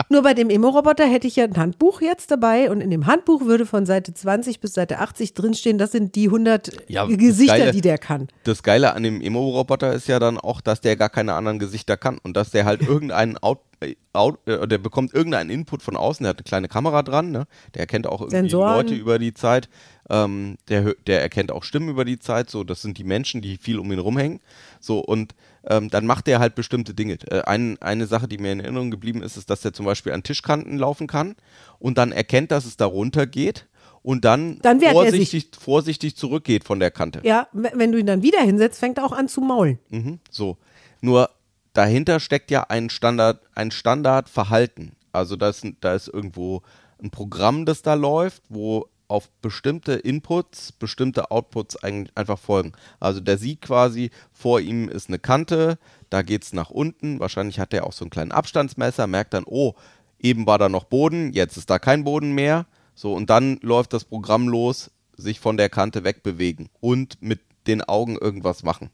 Nur 0.08 0.23
bei 0.23 0.34
dem 0.34 0.50
Emo-Roboter 0.50 1.06
hätte 1.06 1.26
ich 1.26 1.37
ja 1.37 1.44
ein 1.44 1.56
Handbuch 1.56 2.00
jetzt 2.00 2.30
dabei 2.30 2.70
und 2.70 2.80
in 2.80 2.90
dem 2.90 3.06
Handbuch 3.06 3.42
würde 3.42 3.66
von 3.66 3.87
Seite 3.87 4.12
20 4.14 4.61
bis 4.61 4.75
Seite 4.75 4.99
80 4.99 5.34
drinstehen, 5.34 5.78
das 5.78 5.92
sind 5.92 6.14
die 6.14 6.26
100 6.26 6.70
Ja, 6.88 7.06
Gesichter, 7.06 7.58
Geile- 7.58 7.73
die 7.73 7.80
der 7.80 7.99
kann. 7.99 8.28
Das 8.44 8.62
Geile 8.62 8.94
an 8.94 9.02
dem 9.02 9.20
Emo-Roboter 9.20 9.92
ist 9.92 10.08
ja 10.08 10.18
dann 10.18 10.38
auch, 10.38 10.61
dass 10.61 10.80
der 10.80 10.96
gar 10.96 11.08
keine 11.11 11.34
anderen 11.34 11.58
Gesichter 11.58 11.96
kann 11.96 12.18
und 12.23 12.37
dass 12.37 12.50
der 12.50 12.64
halt 12.64 12.82
irgendeinen 12.88 13.38
Out, 13.38 13.61
äh, 13.80 13.94
out, 14.12 14.38
äh, 14.46 14.66
der 14.68 14.78
bekommt 14.78 15.14
irgendeinen 15.14 15.50
Input 15.50 15.82
von 15.82 15.96
außen, 15.96 16.25
der 16.25 16.30
hat 16.30 16.38
eine 16.38 16.44
kleine 16.44 16.68
Kamera 16.68 17.02
dran, 17.02 17.30
ne? 17.30 17.46
der 17.75 17.80
erkennt 17.80 18.06
auch 18.06 18.20
irgendwie 18.20 18.37
Sensoren. 18.37 18.76
Leute 18.76 18.94
über 18.94 19.18
die 19.18 19.34
Zeit, 19.34 19.68
ähm, 20.11 20.56
der, 20.68 20.94
der 21.06 21.23
erkennt 21.23 21.52
auch 21.52 21.64
Stimmen 21.64 21.88
über 21.88 22.04
die 22.04 22.18
Zeit, 22.18 22.50
so, 22.50 22.64
das 22.64 22.82
sind 22.82 22.99
die 22.99 23.04
Menschen, 23.04 23.40
die 23.40 23.56
viel 23.56 23.78
um 23.78 23.90
ihn 23.92 23.99
rumhängen, 23.99 24.40
so, 24.80 25.00
und 25.00 25.34
ähm, 25.66 25.88
dann 25.90 26.06
macht 26.06 26.26
der 26.26 26.40
halt 26.40 26.54
bestimmte 26.54 26.94
Dinge. 26.94 27.18
Äh, 27.30 27.42
ein, 27.42 27.80
eine 27.80 28.06
Sache, 28.06 28.28
die 28.28 28.38
mir 28.38 28.52
in 28.52 28.61
Erinnerung 28.61 28.90
geblieben 28.90 29.23
ist, 29.23 29.37
ist, 29.37 29.49
dass 29.50 29.62
der 29.62 29.73
zum 29.73 29.87
Beispiel 29.87 30.12
an 30.12 30.23
Tischkanten 30.23 30.78
laufen 30.78 31.06
kann 31.06 31.37
und 31.78 31.99
dann 31.99 32.12
erkennt, 32.12 32.50
dass 32.50 32.66
es 32.66 32.76
da 32.76 32.87
runter 32.87 33.26
geht 33.26 33.66
und 34.02 34.26
dann, 34.26 34.58
Dann 34.61 34.82
er 34.82 34.92
vorsichtig, 34.92 35.49
vorsichtig 35.58 36.14
zurückgeht 36.16 36.64
von 36.64 36.78
der 36.78 36.90
Kante. 36.90 37.20
Ja, 37.23 37.49
wenn 37.52 37.90
du 37.90 37.99
ihn 37.99 38.06
dann 38.06 38.23
wieder 38.23 38.40
hinsetzt, 38.42 38.78
fängt 38.78 38.99
er 38.99 39.04
auch 39.06 39.12
an 39.12 39.28
zu 39.28 39.40
maulen. 39.40 39.78
Mhm, 39.88 40.18
so. 40.30 40.58
Nur 41.00 41.30
dahinter 41.73 42.20
steckt 42.20 42.50
ja 42.50 42.64
ein 42.68 42.90
Standard, 42.90 43.40
ein 43.54 43.70
Standardverhalten. 43.70 44.92
Also 45.12 45.37
da 45.37 45.49
ist, 45.49 45.64
da 45.80 45.94
ist 45.94 46.08
irgendwo 46.08 46.61
ein 47.02 47.11
Programm, 47.11 47.64
das 47.64 47.80
da 47.80 47.94
läuft, 47.94 48.42
wo 48.50 48.88
auf 49.08 49.30
bestimmte 49.42 49.94
Inputs, 49.94 50.73
bestimmte 50.73 51.30
Outputs 51.30 51.76
ein, 51.76 52.08
einfach 52.14 52.38
folgen. 52.38 52.73
Also 53.00 53.20
der 53.20 53.38
sieht 53.38 53.61
quasi, 53.62 54.11
vor 54.32 54.61
ihm 54.61 54.88
ist 54.88 55.08
eine 55.08 55.18
Kante, 55.18 55.78
da 56.11 56.23
geht 56.23 56.44
es 56.44 56.52
nach 56.52 56.70
unten. 56.70 57.20
Wahrscheinlich 57.20 57.58
hat 57.58 57.75
er 57.75 57.87
auch 57.87 57.92
so 57.92 58.04
einen 58.04 58.11
kleinen 58.11 58.32
Abstandsmesser, 58.32 59.06
merkt 59.06 59.34
dann, 59.34 59.44
oh, 59.46 59.75
eben 60.18 60.46
war 60.46 60.58
da 60.58 60.68
noch 60.68 60.84
Boden, 60.84 61.32
jetzt 61.32 61.56
ist 61.56 61.70
da 61.70 61.78
kein 61.78 62.04
Boden 62.04 62.32
mehr. 62.32 62.66
So, 62.94 63.12
und 63.12 63.30
dann 63.30 63.58
läuft 63.62 63.92
das 63.92 64.04
Programm 64.04 64.49
los, 64.49 64.90
sich 65.16 65.40
von 65.40 65.56
der 65.56 65.68
Kante 65.68 66.04
wegbewegen 66.04 66.68
und 66.80 67.20
mit 67.20 67.40
den 67.66 67.82
Augen 67.82 68.16
irgendwas 68.16 68.62
machen. 68.62 68.90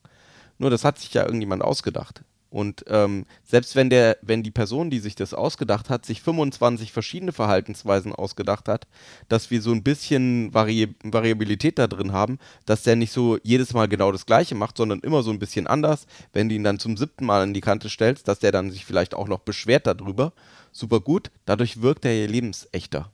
Nur 0.58 0.70
das 0.70 0.84
hat 0.84 0.98
sich 0.98 1.12
ja 1.14 1.24
irgendjemand 1.24 1.62
ausgedacht. 1.62 2.22
Und 2.50 2.84
ähm, 2.88 3.26
selbst 3.44 3.76
wenn 3.76 3.90
der, 3.90 4.18
wenn 4.22 4.42
die 4.42 4.50
Person, 4.50 4.90
die 4.90 4.98
sich 4.98 5.14
das 5.14 5.34
ausgedacht 5.34 5.88
hat, 5.88 6.04
sich 6.04 6.20
25 6.20 6.90
verschiedene 6.90 7.30
Verhaltensweisen 7.30 8.12
ausgedacht 8.12 8.68
hat, 8.68 8.88
dass 9.28 9.52
wir 9.52 9.62
so 9.62 9.70
ein 9.70 9.84
bisschen 9.84 10.52
Vari 10.52 10.88
Variabilität 11.04 11.78
da 11.78 11.86
drin 11.86 12.12
haben, 12.12 12.38
dass 12.66 12.82
der 12.82 12.96
nicht 12.96 13.12
so 13.12 13.38
jedes 13.44 13.72
Mal 13.72 13.86
genau 13.86 14.10
das 14.10 14.26
Gleiche 14.26 14.56
macht, 14.56 14.76
sondern 14.76 14.98
immer 15.00 15.22
so 15.22 15.30
ein 15.30 15.38
bisschen 15.38 15.68
anders. 15.68 16.06
Wenn 16.32 16.48
du 16.48 16.56
ihn 16.56 16.64
dann 16.64 16.80
zum 16.80 16.96
siebten 16.96 17.24
Mal 17.24 17.42
an 17.42 17.54
die 17.54 17.60
Kante 17.60 17.88
stellst, 17.88 18.26
dass 18.26 18.40
der 18.40 18.50
dann 18.50 18.72
sich 18.72 18.84
vielleicht 18.84 19.14
auch 19.14 19.28
noch 19.28 19.40
beschwert 19.40 19.86
darüber. 19.86 20.32
Super 20.72 21.00
gut. 21.00 21.30
Dadurch 21.46 21.82
wirkt 21.82 22.04
er 22.04 22.26
lebensechter. 22.26 23.12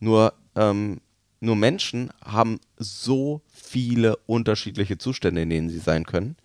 Nur, 0.00 0.32
ähm, 0.56 1.02
nur 1.40 1.56
Menschen 1.56 2.10
haben 2.24 2.60
so 2.78 3.42
viele 3.52 4.16
unterschiedliche 4.24 4.96
Zustände, 4.96 5.42
in 5.42 5.50
denen 5.50 5.68
sie 5.68 5.78
sein 5.78 6.04
können. 6.04 6.36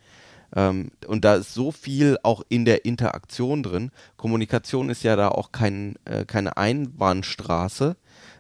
Ähm, 0.55 0.91
und 1.07 1.25
da 1.25 1.35
ist 1.35 1.53
so 1.53 1.71
viel 1.71 2.17
auch 2.23 2.43
in 2.49 2.65
der 2.65 2.85
Interaktion 2.85 3.63
drin. 3.63 3.91
Kommunikation 4.17 4.89
ist 4.89 5.03
ja 5.03 5.15
da 5.15 5.29
auch 5.29 5.51
kein, 5.51 5.95
äh, 6.05 6.25
keine 6.25 6.57
Einbahnstraße. 6.57 7.95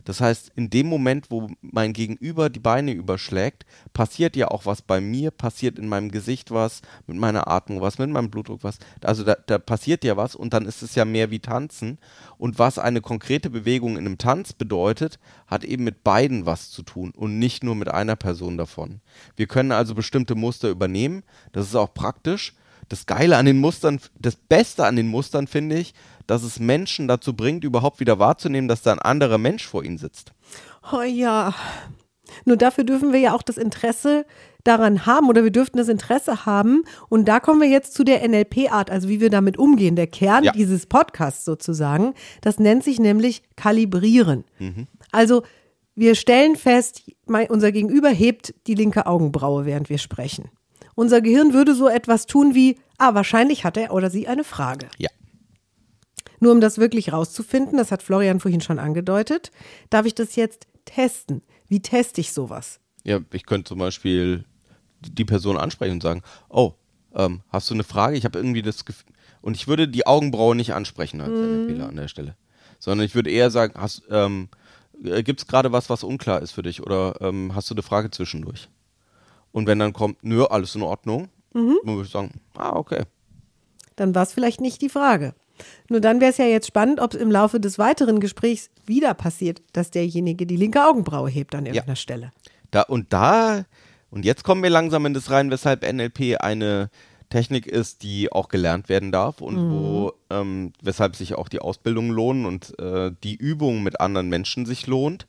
Das 0.05 0.21
heißt, 0.21 0.51
in 0.55 0.69
dem 0.69 0.87
Moment, 0.87 1.29
wo 1.29 1.49
mein 1.61 1.93
Gegenüber 1.93 2.49
die 2.49 2.59
Beine 2.59 2.91
überschlägt, 2.93 3.65
passiert 3.93 4.35
ja 4.35 4.49
auch 4.49 4.65
was 4.65 4.81
bei 4.81 5.01
mir, 5.01 5.31
passiert 5.31 5.77
in 5.77 5.87
meinem 5.87 6.09
Gesicht 6.09 6.51
was, 6.51 6.81
mit 7.05 7.17
meiner 7.17 7.47
Atmung 7.47 7.81
was, 7.81 7.97
mit 7.97 8.09
meinem 8.09 8.31
Blutdruck 8.31 8.63
was. 8.63 8.79
Also 9.03 9.23
da, 9.23 9.35
da 9.45 9.59
passiert 9.59 10.03
ja 10.03 10.17
was 10.17 10.35
und 10.35 10.53
dann 10.53 10.65
ist 10.65 10.81
es 10.81 10.95
ja 10.95 11.05
mehr 11.05 11.31
wie 11.31 11.39
Tanzen. 11.39 11.99
Und 12.37 12.59
was 12.59 12.79
eine 12.79 13.01
konkrete 13.01 13.49
Bewegung 13.49 13.97
in 13.97 14.05
einem 14.05 14.17
Tanz 14.17 14.53
bedeutet, 14.53 15.19
hat 15.47 15.63
eben 15.63 15.83
mit 15.83 16.03
beiden 16.03 16.45
was 16.45 16.71
zu 16.71 16.83
tun 16.83 17.11
und 17.15 17.39
nicht 17.39 17.63
nur 17.63 17.75
mit 17.75 17.89
einer 17.89 18.15
Person 18.15 18.57
davon. 18.57 19.01
Wir 19.35 19.47
können 19.47 19.71
also 19.71 19.95
bestimmte 19.95 20.35
Muster 20.35 20.69
übernehmen. 20.69 21.23
Das 21.51 21.67
ist 21.67 21.75
auch 21.75 21.93
praktisch. 21.93 22.53
Das 22.87 23.05
Geile 23.05 23.37
an 23.37 23.45
den 23.45 23.59
Mustern, 23.59 23.99
das 24.17 24.35
Beste 24.35 24.85
an 24.85 24.95
den 24.95 25.07
Mustern 25.07 25.45
finde 25.45 25.77
ich, 25.77 25.93
dass 26.29 26.43
es 26.43 26.59
Menschen 26.59 27.07
dazu 27.07 27.35
bringt, 27.35 27.63
überhaupt 27.63 27.99
wieder 27.99 28.19
wahrzunehmen, 28.19 28.67
dass 28.67 28.81
da 28.81 28.91
ein 28.91 28.99
anderer 28.99 29.37
Mensch 29.37 29.65
vor 29.67 29.83
ihnen 29.83 29.97
sitzt. 29.97 30.33
Oh 30.91 31.01
ja. 31.01 31.53
Nur 32.45 32.57
dafür 32.57 32.83
dürfen 32.83 33.11
wir 33.11 33.19
ja 33.19 33.33
auch 33.33 33.41
das 33.41 33.57
Interesse 33.57 34.25
daran 34.63 35.05
haben 35.05 35.29
oder 35.29 35.43
wir 35.43 35.51
dürften 35.51 35.77
das 35.77 35.87
Interesse 35.87 36.45
haben. 36.45 36.83
Und 37.09 37.27
da 37.27 37.39
kommen 37.39 37.61
wir 37.61 37.69
jetzt 37.69 37.93
zu 37.93 38.03
der 38.03 38.27
NLP-Art, 38.27 38.91
also 38.91 39.09
wie 39.09 39.19
wir 39.21 39.29
damit 39.29 39.57
umgehen. 39.57 39.95
Der 39.95 40.07
Kern 40.07 40.43
Ja. 40.43 40.51
dieses 40.51 40.85
Podcasts 40.85 41.45
sozusagen, 41.45 42.13
das 42.41 42.59
nennt 42.59 42.83
sich 42.83 42.99
nämlich 42.99 43.41
Kalibrieren. 43.55 44.43
Also 45.11 45.43
wir 45.95 46.15
stellen 46.15 46.55
fest, 46.55 47.03
unser 47.25 47.71
Gegenüber 47.71 48.09
hebt 48.09 48.53
die 48.67 48.75
linke 48.75 49.05
Augenbraue, 49.07 49.65
während 49.65 49.89
wir 49.89 49.97
sprechen. 49.97 50.49
Unser 50.95 51.21
Gehirn 51.21 51.53
würde 51.53 51.73
so 51.73 51.87
etwas 51.87 52.25
tun 52.25 52.53
wie, 52.53 52.77
ah, 52.97 53.13
wahrscheinlich 53.15 53.63
hat 53.63 53.77
er 53.77 53.93
oder 53.93 54.09
sie 54.09 54.27
eine 54.27 54.43
Frage. 54.43 54.87
Ja. 54.97 55.09
Nur 56.39 56.51
um 56.51 56.61
das 56.61 56.77
wirklich 56.77 57.11
rauszufinden, 57.11 57.77
das 57.77 57.91
hat 57.91 58.03
Florian 58.03 58.39
vorhin 58.39 58.61
schon 58.61 58.79
angedeutet, 58.79 59.51
darf 59.89 60.05
ich 60.05 60.15
das 60.15 60.35
jetzt 60.35 60.67
testen. 60.85 61.41
Wie 61.67 61.81
teste 61.81 62.21
ich 62.21 62.33
sowas? 62.33 62.79
Ja, 63.03 63.19
ich 63.31 63.45
könnte 63.45 63.69
zum 63.69 63.79
Beispiel 63.79 64.45
die 65.01 65.25
Person 65.25 65.57
ansprechen 65.57 65.93
und 65.93 66.03
sagen, 66.03 66.21
oh, 66.49 66.73
ähm, 67.15 67.41
hast 67.49 67.69
du 67.69 67.73
eine 67.73 67.83
Frage? 67.83 68.17
Ich 68.17 68.25
habe 68.25 68.37
irgendwie 68.37 68.61
das 68.61 68.85
Gefühl, 68.85 69.13
und 69.41 69.55
ich 69.55 69.67
würde 69.67 69.87
die 69.87 70.05
Augenbraue 70.05 70.55
nicht 70.55 70.73
ansprechen 70.73 71.21
als 71.21 71.31
NLPler 71.31 71.89
an 71.89 71.95
der 71.95 72.07
Stelle, 72.07 72.35
sondern 72.79 73.05
ich 73.05 73.15
würde 73.15 73.29
eher 73.29 73.51
sagen, 73.51 73.73
hast, 73.77 74.03
ähm, 74.09 74.49
gibt 75.01 75.39
es 75.39 75.47
gerade 75.47 75.71
was, 75.71 75.89
was 75.89 76.03
unklar 76.03 76.41
ist 76.41 76.51
für 76.51 76.61
dich 76.61 76.83
oder 76.83 77.15
ähm, 77.21 77.55
hast 77.55 77.69
du 77.69 77.73
eine 77.73 77.83
Frage 77.83 78.11
zwischendurch? 78.11 78.69
Und 79.51 79.65
wenn 79.65 79.79
dann 79.79 79.93
kommt, 79.93 80.23
nö, 80.23 80.43
alles 80.43 80.75
in 80.75 80.83
Ordnung, 80.83 81.29
dann 81.83 81.95
würde 81.95 82.05
ich 82.05 82.11
sagen, 82.11 82.31
ah, 82.55 82.75
okay. 82.75 83.03
Dann 83.95 84.13
war 84.13 84.23
es 84.23 84.33
vielleicht 84.33 84.61
nicht 84.61 84.81
die 84.81 84.89
Frage. 84.89 85.33
Nur 85.89 86.01
dann 86.01 86.19
wäre 86.21 86.31
es 86.31 86.37
ja 86.37 86.45
jetzt 86.45 86.67
spannend, 86.67 86.99
ob 86.99 87.13
es 87.13 87.19
im 87.19 87.31
Laufe 87.31 87.59
des 87.59 87.79
weiteren 87.79 88.19
Gesprächs 88.19 88.69
wieder 88.85 89.13
passiert, 89.13 89.61
dass 89.73 89.91
derjenige 89.91 90.45
die 90.45 90.55
linke 90.55 90.85
Augenbraue 90.85 91.29
hebt 91.29 91.55
an 91.55 91.65
irgendeiner 91.65 91.95
Stelle. 91.95 92.31
Da 92.71 92.83
und 92.83 93.13
da, 93.13 93.65
und 94.09 94.25
jetzt 94.25 94.43
kommen 94.43 94.63
wir 94.63 94.69
langsam 94.69 95.05
in 95.05 95.13
das 95.13 95.31
rein, 95.31 95.51
weshalb 95.51 95.81
NLP 95.89 96.37
eine 96.39 96.89
Technik 97.29 97.67
ist, 97.67 98.03
die 98.03 98.31
auch 98.31 98.49
gelernt 98.49 98.89
werden 98.89 99.11
darf 99.11 99.41
und 99.41 99.71
wo, 99.71 100.13
ähm, 100.29 100.73
weshalb 100.81 101.15
sich 101.15 101.35
auch 101.35 101.47
die 101.47 101.59
Ausbildung 101.59 102.09
lohnen 102.09 102.45
und 102.45 102.77
äh, 102.79 103.11
die 103.23 103.35
Übung 103.35 103.83
mit 103.83 104.01
anderen 104.01 104.29
Menschen 104.29 104.65
sich 104.65 104.87
lohnt. 104.87 105.27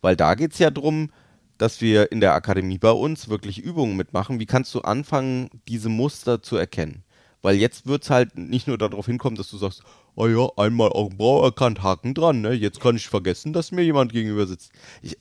Weil 0.00 0.16
da 0.16 0.34
geht 0.34 0.52
es 0.52 0.58
ja 0.58 0.70
darum, 0.70 1.10
dass 1.58 1.80
wir 1.80 2.10
in 2.10 2.20
der 2.20 2.34
Akademie 2.34 2.78
bei 2.78 2.92
uns 2.92 3.28
wirklich 3.28 3.58
Übungen 3.58 3.96
mitmachen. 3.96 4.40
Wie 4.40 4.46
kannst 4.46 4.74
du 4.74 4.80
anfangen, 4.80 5.50
diese 5.68 5.88
Muster 5.88 6.40
zu 6.42 6.56
erkennen? 6.56 7.04
Weil 7.42 7.56
jetzt 7.56 7.86
wird 7.86 8.02
es 8.04 8.10
halt 8.10 8.36
nicht 8.36 8.66
nur 8.66 8.76
darauf 8.76 9.06
hinkommen, 9.06 9.36
dass 9.36 9.50
du 9.50 9.56
sagst, 9.56 9.82
oh 10.14 10.26
ja, 10.26 10.48
einmal 10.56 10.90
Augenbraue 10.92 11.44
erkannt, 11.46 11.82
Haken 11.82 12.12
dran, 12.14 12.40
ne? 12.42 12.52
Jetzt 12.52 12.80
kann 12.80 12.96
ich 12.96 13.08
vergessen, 13.08 13.52
dass 13.52 13.72
mir 13.72 13.82
jemand 13.82 14.12
gegenüber 14.12 14.46
sitzt. 14.46 14.72
Ich, 15.02 15.16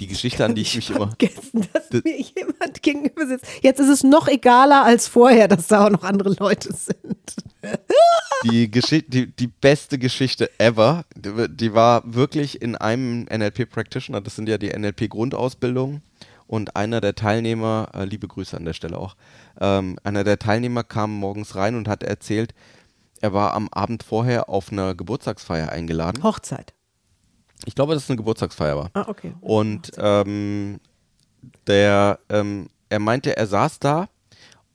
die 0.00 0.08
Geschichte, 0.08 0.44
an 0.44 0.56
die 0.56 0.62
ich 0.62 0.74
mich 0.74 0.90
immer. 0.90 1.14
Vergessen, 1.16 1.68
dass 1.72 1.88
Das- 1.90 2.02
mir 2.02 2.20
jemand 2.20 2.82
gegenüber 2.82 3.26
sitzt. 3.26 3.46
Jetzt 3.62 3.78
ist 3.78 3.88
es 3.88 4.02
noch 4.02 4.26
egaler 4.26 4.84
als 4.84 5.06
vorher, 5.06 5.46
dass 5.46 5.68
da 5.68 5.86
auch 5.86 5.90
noch 5.90 6.02
andere 6.02 6.34
Leute 6.34 6.72
sind. 6.72 7.36
die, 8.44 8.68
Geschichte, 8.70 9.08
die, 9.10 9.26
die 9.30 9.46
beste 9.46 9.98
Geschichte 9.98 10.50
ever. 10.58 11.04
Die, 11.14 11.46
die 11.48 11.72
war 11.72 12.02
wirklich 12.04 12.60
in 12.60 12.74
einem 12.74 13.26
NLP-Practitioner, 13.32 14.20
das 14.20 14.34
sind 14.34 14.48
ja 14.48 14.58
die 14.58 14.70
NLP-Grundausbildungen. 14.76 16.02
Und 16.46 16.76
einer 16.76 17.00
der 17.00 17.14
Teilnehmer, 17.14 17.88
äh, 17.94 18.04
liebe 18.04 18.28
Grüße 18.28 18.56
an 18.56 18.64
der 18.64 18.74
Stelle 18.74 18.98
auch, 18.98 19.16
ähm, 19.60 19.98
einer 20.04 20.24
der 20.24 20.38
Teilnehmer 20.38 20.84
kam 20.84 21.12
morgens 21.12 21.56
rein 21.56 21.74
und 21.74 21.88
hat 21.88 22.02
erzählt, 22.02 22.54
er 23.20 23.32
war 23.32 23.54
am 23.54 23.68
Abend 23.70 24.02
vorher 24.02 24.48
auf 24.48 24.70
einer 24.70 24.94
Geburtstagsfeier 24.94 25.70
eingeladen. 25.70 26.22
Hochzeit. 26.22 26.74
Ich 27.64 27.74
glaube, 27.74 27.94
dass 27.94 28.04
es 28.04 28.10
eine 28.10 28.18
Geburtstagsfeier 28.18 28.76
war. 28.76 28.90
Ah, 28.92 29.06
okay. 29.08 29.34
Und 29.40 29.92
ähm, 29.96 30.80
der, 31.66 32.18
ähm, 32.28 32.68
er 32.90 32.98
meinte, 32.98 33.36
er 33.36 33.46
saß 33.46 33.78
da 33.78 34.08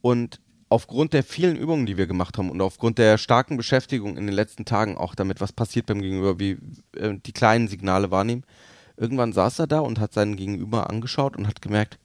und 0.02 0.40
aufgrund 0.70 1.14
der 1.14 1.24
vielen 1.24 1.56
Übungen, 1.56 1.86
die 1.86 1.98
wir 1.98 2.08
gemacht 2.08 2.38
haben 2.38 2.50
und 2.50 2.62
aufgrund 2.62 2.98
der 2.98 3.18
starken 3.18 3.58
Beschäftigung 3.58 4.18
in 4.18 4.26
den 4.28 4.36
letzten 4.36 4.66
Tagen 4.66 4.98
auch 4.98 5.16
damit, 5.16 5.42
was 5.42 5.52
passiert 5.52 5.88
beim 5.88 6.02
Gegenüber, 6.02 6.40
wie 6.40 6.58
äh, 6.96 7.16
die 7.26 7.34
kleinen 7.34 7.68
Signale 7.68 8.12
wahrnehmen, 8.12 8.44
irgendwann 9.00 9.34
saß 9.34 9.60
er 9.60 9.68
da 9.68 9.80
und 9.80 10.00
hat 10.00 10.14
seinen 10.14 10.36
Gegenüber 10.36 10.90
angeschaut 10.90 11.38
und 11.38 11.48
hat 11.48 11.62
gemerkt, 11.62 11.98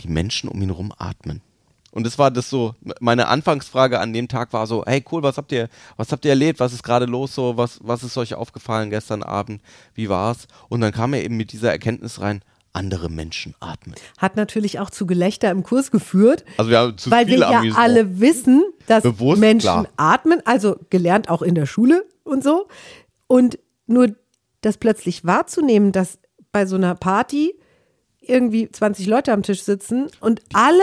die 0.00 0.08
Menschen 0.08 0.48
um 0.48 0.60
ihn 0.62 0.70
herum 0.70 0.92
atmen. 0.96 1.42
Und 1.90 2.04
das 2.04 2.18
war 2.18 2.32
das 2.32 2.50
so, 2.50 2.74
meine 2.98 3.28
Anfangsfrage 3.28 4.00
an 4.00 4.12
dem 4.12 4.26
Tag 4.26 4.52
war 4.52 4.66
so, 4.66 4.84
hey 4.84 5.04
cool, 5.12 5.22
was 5.22 5.36
habt 5.36 5.52
ihr, 5.52 5.68
was 5.96 6.10
habt 6.10 6.24
ihr 6.24 6.32
erlebt, 6.32 6.58
was 6.58 6.72
ist 6.72 6.82
gerade 6.82 7.06
los 7.06 7.34
so, 7.34 7.56
was, 7.56 7.78
was 7.82 8.02
ist 8.02 8.16
euch 8.16 8.34
aufgefallen 8.34 8.90
gestern 8.90 9.22
Abend, 9.22 9.62
wie 9.94 10.08
war's? 10.08 10.48
Und 10.68 10.80
dann 10.80 10.90
kam 10.90 11.14
er 11.14 11.22
eben 11.22 11.36
mit 11.36 11.52
dieser 11.52 11.70
Erkenntnis 11.70 12.20
rein, 12.20 12.42
andere 12.72 13.08
Menschen 13.08 13.54
atmen. 13.60 13.94
Hat 14.18 14.34
natürlich 14.34 14.80
auch 14.80 14.90
zu 14.90 15.06
Gelächter 15.06 15.52
im 15.52 15.62
Kurs 15.62 15.92
geführt. 15.92 16.44
Also 16.56 16.70
wir 16.72 16.78
haben 16.78 16.98
zu 16.98 17.12
weil 17.12 17.28
wir 17.28 17.38
ja 17.38 17.62
alle 17.76 18.18
wissen, 18.18 18.64
dass 18.88 19.04
Bewusst, 19.04 19.40
Menschen 19.40 19.60
klar. 19.60 19.88
atmen, 19.96 20.42
also 20.44 20.76
gelernt 20.90 21.30
auch 21.30 21.42
in 21.42 21.54
der 21.54 21.66
Schule 21.66 22.04
und 22.24 22.42
so. 22.42 22.66
Und 23.28 23.60
nur 23.86 24.16
das 24.64 24.78
plötzlich 24.78 25.24
wahrzunehmen, 25.24 25.92
dass 25.92 26.18
bei 26.52 26.66
so 26.66 26.76
einer 26.76 26.94
Party 26.94 27.54
irgendwie 28.20 28.70
20 28.70 29.06
Leute 29.06 29.32
am 29.32 29.42
Tisch 29.42 29.62
sitzen 29.62 30.08
und 30.20 30.40
alle 30.52 30.82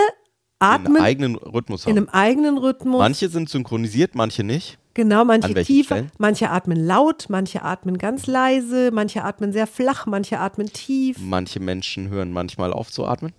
atmen 0.60 1.02
eigenen 1.02 1.36
Rhythmus 1.36 1.86
in 1.86 1.91
haben. 1.91 1.98
einem 1.98 2.10
eigenen 2.10 2.58
Rhythmus. 2.58 3.00
Manche 3.00 3.30
sind 3.30 3.50
synchronisiert, 3.50 4.15
manche 4.15 4.44
nicht. 4.44 4.78
Genau, 4.94 5.24
manche 5.24 5.54
tiefer, 5.63 5.96
Stellen? 5.96 6.12
manche 6.17 6.50
atmen 6.50 6.86
laut, 6.86 7.28
manche 7.30 7.63
atmen 7.63 7.98
ganz 7.98 8.28
leise, 8.28 8.91
manche 8.91 9.24
atmen 9.24 9.54
sehr 9.54 9.65
flach, 9.65 10.06
manche 10.06 10.39
atmen 10.39 10.67
tief. 10.67 11.17
Manche 11.20 11.62
Menschen 11.62 12.10
hören 12.10 12.34
manchmal 12.34 12.74
auf 12.74 12.91
zu 12.91 13.06
atmen. 13.06 13.32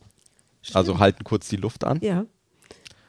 Also 0.72 0.98
halten 0.98 1.24
kurz 1.24 1.48
die 1.48 1.56
Luft 1.56 1.84
an. 1.84 1.98
Ja. 2.00 2.24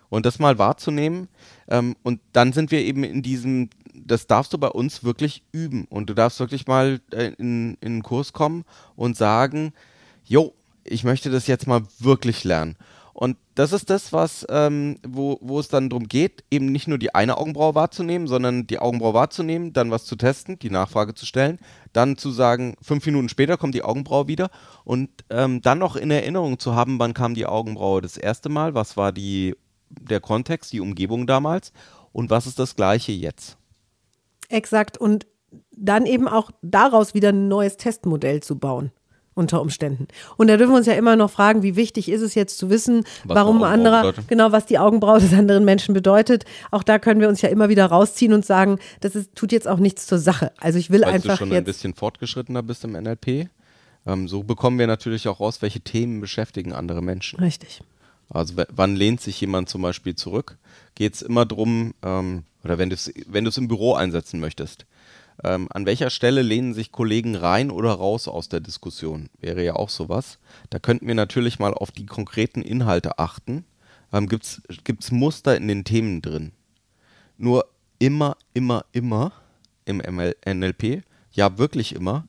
Und 0.09 0.25
das 0.25 0.39
mal 0.39 0.57
wahrzunehmen. 0.57 1.29
Ähm, 1.69 1.95
und 2.03 2.19
dann 2.33 2.51
sind 2.51 2.71
wir 2.71 2.79
eben 2.79 3.03
in 3.03 3.21
diesem, 3.21 3.69
das 4.05 4.27
darfst 4.27 4.53
du 4.53 4.57
bei 4.57 4.69
uns 4.69 5.03
wirklich 5.03 5.43
üben. 5.51 5.85
Und 5.85 6.09
du 6.09 6.13
darfst 6.13 6.39
wirklich 6.39 6.67
mal 6.67 6.99
äh, 7.11 7.31
in, 7.37 7.77
in 7.81 7.93
einen 7.93 8.03
Kurs 8.03 8.33
kommen 8.33 8.65
und 8.95 9.17
sagen, 9.17 9.73
jo, 10.23 10.53
ich 10.83 11.03
möchte 11.03 11.29
das 11.29 11.47
jetzt 11.47 11.67
mal 11.67 11.83
wirklich 11.99 12.43
lernen. 12.43 12.75
Und 13.13 13.37
das 13.53 13.73
ist 13.73 13.91
das, 13.91 14.11
was, 14.11 14.45
ähm, 14.49 14.97
wo, 15.07 15.37
wo 15.39 15.59
es 15.59 15.67
dann 15.67 15.89
darum 15.89 16.07
geht, 16.07 16.43
eben 16.49 16.65
nicht 16.71 16.87
nur 16.87 16.97
die 16.97 17.13
eine 17.13 17.37
Augenbraue 17.37 17.75
wahrzunehmen, 17.75 18.27
sondern 18.27 18.65
die 18.65 18.79
Augenbraue 18.79 19.13
wahrzunehmen, 19.13 19.71
dann 19.71 19.91
was 19.91 20.05
zu 20.05 20.15
testen, 20.15 20.57
die 20.57 20.71
Nachfrage 20.71 21.13
zu 21.13 21.27
stellen, 21.27 21.59
dann 21.93 22.17
zu 22.17 22.31
sagen, 22.31 22.75
fünf 22.81 23.05
Minuten 23.05 23.29
später 23.29 23.57
kommt 23.57 23.75
die 23.75 23.83
Augenbraue 23.83 24.27
wieder 24.27 24.49
und 24.83 25.09
ähm, 25.29 25.61
dann 25.61 25.77
noch 25.77 25.95
in 25.95 26.09
Erinnerung 26.09 26.57
zu 26.57 26.73
haben, 26.73 26.97
wann 26.97 27.13
kam 27.13 27.35
die 27.35 27.45
Augenbraue 27.45 28.01
das 28.01 28.17
erste 28.17 28.49
Mal, 28.49 28.73
was 28.73 28.97
war 28.97 29.11
die, 29.11 29.55
der 29.89 30.19
Kontext, 30.19 30.73
die 30.73 30.81
Umgebung 30.81 31.27
damals 31.27 31.71
und 32.13 32.31
was 32.31 32.47
ist 32.47 32.57
das 32.57 32.75
gleiche 32.75 33.11
jetzt. 33.11 33.57
Exakt. 34.53 34.97
Und 34.97 35.25
dann 35.71 36.05
eben 36.05 36.27
auch 36.27 36.51
daraus 36.61 37.13
wieder 37.13 37.29
ein 37.29 37.47
neues 37.47 37.77
Testmodell 37.77 38.41
zu 38.41 38.57
bauen. 38.57 38.91
Unter 39.35 39.61
Umständen. 39.61 40.07
Und 40.37 40.47
da 40.47 40.57
dürfen 40.57 40.73
wir 40.73 40.77
uns 40.77 40.85
ja 40.85 40.93
immer 40.93 41.15
noch 41.15 41.31
fragen, 41.31 41.63
wie 41.63 41.75
wichtig 41.75 42.07
ist 42.07 42.21
es 42.21 42.35
jetzt 42.35 42.59
zu 42.59 42.69
wissen, 42.69 43.03
Was 43.23 43.33
warum 43.33 43.63
ein 43.63 43.73
anderer, 43.73 44.13
genau, 44.27 44.51
was 44.51 44.67
die 44.67 44.77
Augenbraue 44.77 45.19
des 45.19 45.33
anderen 45.33 45.65
Menschen 45.65 45.95
bedeutet. 45.95 46.45
Auch 46.69 46.83
da 46.83 46.99
können 46.99 47.19
wir 47.19 47.29
uns 47.29 47.41
ja 47.41 47.49
immer 47.49 47.67
wieder 47.67 47.87
rausziehen 47.87 48.31
und 48.31 48.45
sagen, 48.45 48.77
das 49.01 49.15
ist, 49.15 49.33
tut 49.33 49.51
jetzt 49.51 49.67
auch 49.67 49.79
nichts 49.79 50.05
zur 50.05 50.19
Sache. 50.19 50.51
Also 50.59 50.77
ich 50.77 50.91
will 50.91 51.01
Weil 51.01 51.07
du 51.07 51.15
einfach 51.15 51.39
schon 51.39 51.49
ein 51.49 51.55
jetzt. 51.55 51.65
bisschen 51.65 51.95
fortgeschrittener 51.95 52.61
bist 52.61 52.83
im 52.83 52.91
NLP. 52.91 53.49
Ähm, 54.05 54.27
so 54.27 54.43
bekommen 54.43 54.77
wir 54.77 54.85
natürlich 54.85 55.27
auch 55.27 55.39
raus, 55.39 55.63
welche 55.63 55.81
Themen 55.81 56.21
beschäftigen 56.21 56.71
andere 56.71 57.01
Menschen. 57.01 57.39
Richtig. 57.39 57.81
Also 58.29 58.53
wann 58.69 58.95
lehnt 58.95 59.19
sich 59.19 59.41
jemand 59.41 59.67
zum 59.67 59.81
Beispiel 59.81 60.13
zurück? 60.13 60.59
Geht 60.93 61.15
es 61.15 61.23
immer 61.23 61.47
drum, 61.47 61.95
ähm, 62.03 62.43
oder 62.63 62.77
wenn 62.77 62.89
du 62.89 62.95
es 62.95 63.11
wenn 63.27 63.45
im 63.45 63.67
Büro 63.67 63.93
einsetzen 63.93 64.39
möchtest, 64.39 64.85
ähm, 65.43 65.67
an 65.71 65.85
welcher 65.85 66.09
Stelle 66.09 66.41
lehnen 66.41 66.73
sich 66.73 66.91
Kollegen 66.91 67.35
rein 67.35 67.71
oder 67.71 67.91
raus 67.91 68.27
aus 68.27 68.49
der 68.49 68.59
Diskussion? 68.59 69.29
Wäre 69.39 69.63
ja 69.63 69.75
auch 69.75 69.89
sowas. 69.89 70.37
Da 70.69 70.79
könnten 70.79 71.07
wir 71.07 71.15
natürlich 71.15 71.59
mal 71.59 71.73
auf 71.73 71.91
die 71.91 72.05
konkreten 72.05 72.61
Inhalte 72.61 73.19
achten. 73.19 73.65
Ähm, 74.11 74.29
Gibt 74.29 74.45
es 74.45 75.11
Muster 75.11 75.57
in 75.57 75.67
den 75.67 75.83
Themen 75.83 76.21
drin? 76.21 76.51
Nur 77.37 77.65
immer, 77.99 78.37
immer, 78.53 78.85
immer 78.91 79.33
im 79.85 79.99
ML 79.99 80.35
NLP, 80.45 81.03
ja 81.31 81.57
wirklich 81.57 81.95
immer, 81.95 82.27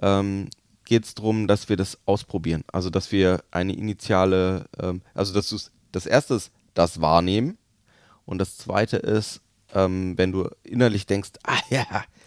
ähm, 0.00 0.48
geht 0.84 1.04
es 1.04 1.14
darum, 1.14 1.46
dass 1.46 1.68
wir 1.68 1.76
das 1.76 1.98
ausprobieren. 2.06 2.64
Also 2.70 2.90
dass 2.90 3.12
wir 3.12 3.42
eine 3.50 3.74
initiale, 3.74 4.66
ähm, 4.78 5.02
also 5.14 5.32
dass 5.32 5.48
du's- 5.48 5.70
das 5.90 6.06
erste 6.06 6.34
ist 6.34 6.50
das 6.74 7.00
Wahrnehmen 7.00 7.58
und 8.24 8.38
das 8.38 8.56
zweite 8.56 8.96
ist, 8.96 9.40
ähm, 9.74 10.16
wenn 10.18 10.32
du 10.32 10.48
innerlich 10.62 11.06
denkst, 11.06 11.30
ah 11.44 11.58
ja, 11.70 11.84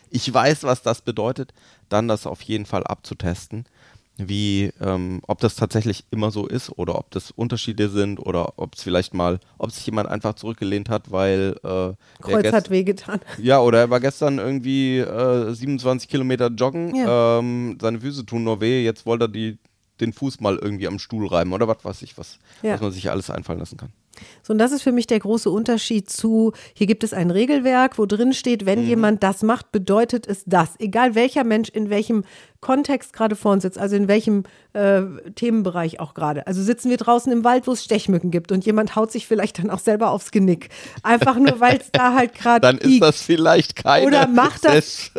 ich 0.10 0.31
weiß, 0.34 0.63
was 0.63 0.81
das 0.81 1.01
bedeutet, 1.01 1.53
dann 1.89 2.08
das 2.08 2.25
auf 2.27 2.41
jeden 2.41 2.65
Fall 2.65 2.84
abzutesten, 2.86 3.65
wie, 4.17 4.71
ähm, 4.79 5.19
ob 5.27 5.39
das 5.41 5.55
tatsächlich 5.55 6.05
immer 6.10 6.31
so 6.31 6.47
ist 6.47 6.69
oder 6.69 6.97
ob 6.97 7.12
das 7.12 7.31
Unterschiede 7.31 7.89
sind 7.89 8.17
oder 8.17 8.58
ob 8.58 8.75
es 8.75 8.81
vielleicht 8.84 9.13
mal, 9.13 9.41
ob 9.58 9.71
sich 9.71 9.86
jemand 9.86 10.08
einfach 10.08 10.36
zurückgelehnt 10.36 10.88
hat, 10.88 11.12
weil 11.12 11.58
äh, 11.63 11.93
Kreuz 12.23 12.53
hat 12.53 12.69
wehgetan. 12.69 13.19
ja, 13.39 13.60
oder 13.60 13.79
er 13.79 13.89
war 13.89 13.99
gestern 13.99 14.38
irgendwie 14.38 14.99
äh, 14.99 15.53
27 15.53 16.08
Kilometer 16.10 16.47
joggen, 16.47 16.95
Ja. 16.95 17.39
ähm, 17.39 17.77
seine 17.81 17.99
Füße 17.99 18.25
tun 18.25 18.45
nur 18.45 18.62
weh, 18.62 18.86
jetzt 18.86 19.05
wollte 19.05 19.25
er 19.25 19.29
die, 19.29 19.58
den 19.99 20.13
Fuß 20.13 20.39
mal 20.39 20.55
irgendwie 20.62 20.88
am 20.88 20.97
Stuhl 20.99 21.27
reiben 21.27 21.51
oder 21.51 21.67
was 21.67 21.84
weiß 21.84 22.01
ich, 22.03 22.17
was, 22.17 22.39
Ja. 22.62 22.73
was 22.75 22.81
man 22.81 22.91
sich 22.93 23.12
alles 23.12 23.29
einfallen 23.29 23.60
lassen 23.60 23.75
kann. 23.75 23.91
So, 24.43 24.54
und 24.54 24.60
das 24.60 24.71
ist 24.71 24.82
für 24.82 24.91
mich 24.91 25.08
der 25.08 25.19
große 25.19 25.49
Unterschied 25.49 26.10
zu, 26.10 26.54
hier 26.73 26.88
gibt 26.88 27.04
es 27.04 27.13
ein 27.13 27.32
Regelwerk, 27.32 27.97
wo 27.97 28.06
drin 28.06 28.34
steht, 28.34 28.65
wenn 28.65 28.86
jemand 28.86 29.23
das 29.23 29.41
macht, 29.43 29.71
bedeutet 29.71 30.28
es 30.28 30.43
das. 30.45 30.69
Egal 30.80 31.15
welcher 31.15 31.43
Mensch 31.43 31.69
in 31.69 31.89
welchem 31.89 32.23
Kontext 32.62 33.13
gerade 33.13 33.36
vor 33.36 33.51
uns 33.51 33.62
sitzt, 33.62 33.78
also 33.78 33.95
in 33.95 34.08
welchem 34.08 34.43
äh, 34.73 35.01
Themenbereich 35.36 35.99
auch 35.99 36.15
gerade. 36.15 36.47
Also 36.47 36.63
sitzen 36.63 36.89
wir 36.89 36.97
draußen 36.97 37.32
im 37.32 37.43
Wald, 37.43 37.67
wo 37.67 37.73
es 37.73 37.84
Stechmücken 37.84 38.32
gibt 38.32 38.51
und 38.51 38.65
jemand 38.65 38.95
haut 38.95 39.12
sich 39.12 39.28
vielleicht 39.28 39.60
dann 39.60 39.69
auch 39.69 39.78
selber 39.80 40.10
aufs 40.10 40.32
Genick. 40.32 40.69
Einfach 41.04 41.36
nur, 41.38 41.60
weil 41.60 41.78
es 41.78 41.89
da 41.93 42.13
halt 42.15 42.34
gerade 42.34 42.62
Dann 42.62 42.78
ist 42.80 43.01
das 43.01 43.21
vielleicht 43.21 43.75
keine 43.75 44.08
Oder 44.08 44.28
macht 44.28 44.65
das- 44.65 44.73
Selbst, 44.73 45.12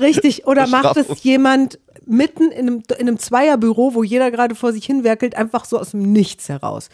Richtig, 0.00 0.46
oder 0.46 0.66
macht 0.68 0.96
es 0.96 1.24
jemand 1.24 1.80
mitten 2.06 2.50
in 2.50 2.68
einem, 2.68 2.82
in 2.98 3.08
einem 3.08 3.18
Zweierbüro, 3.18 3.94
wo 3.94 4.02
jeder 4.02 4.30
gerade 4.30 4.54
vor 4.54 4.72
sich 4.72 4.84
hinwerkelt, 4.86 5.34
einfach 5.36 5.64
so 5.64 5.78
aus 5.78 5.90
dem 5.92 6.12
Nichts 6.12 6.48
heraus. 6.48 6.88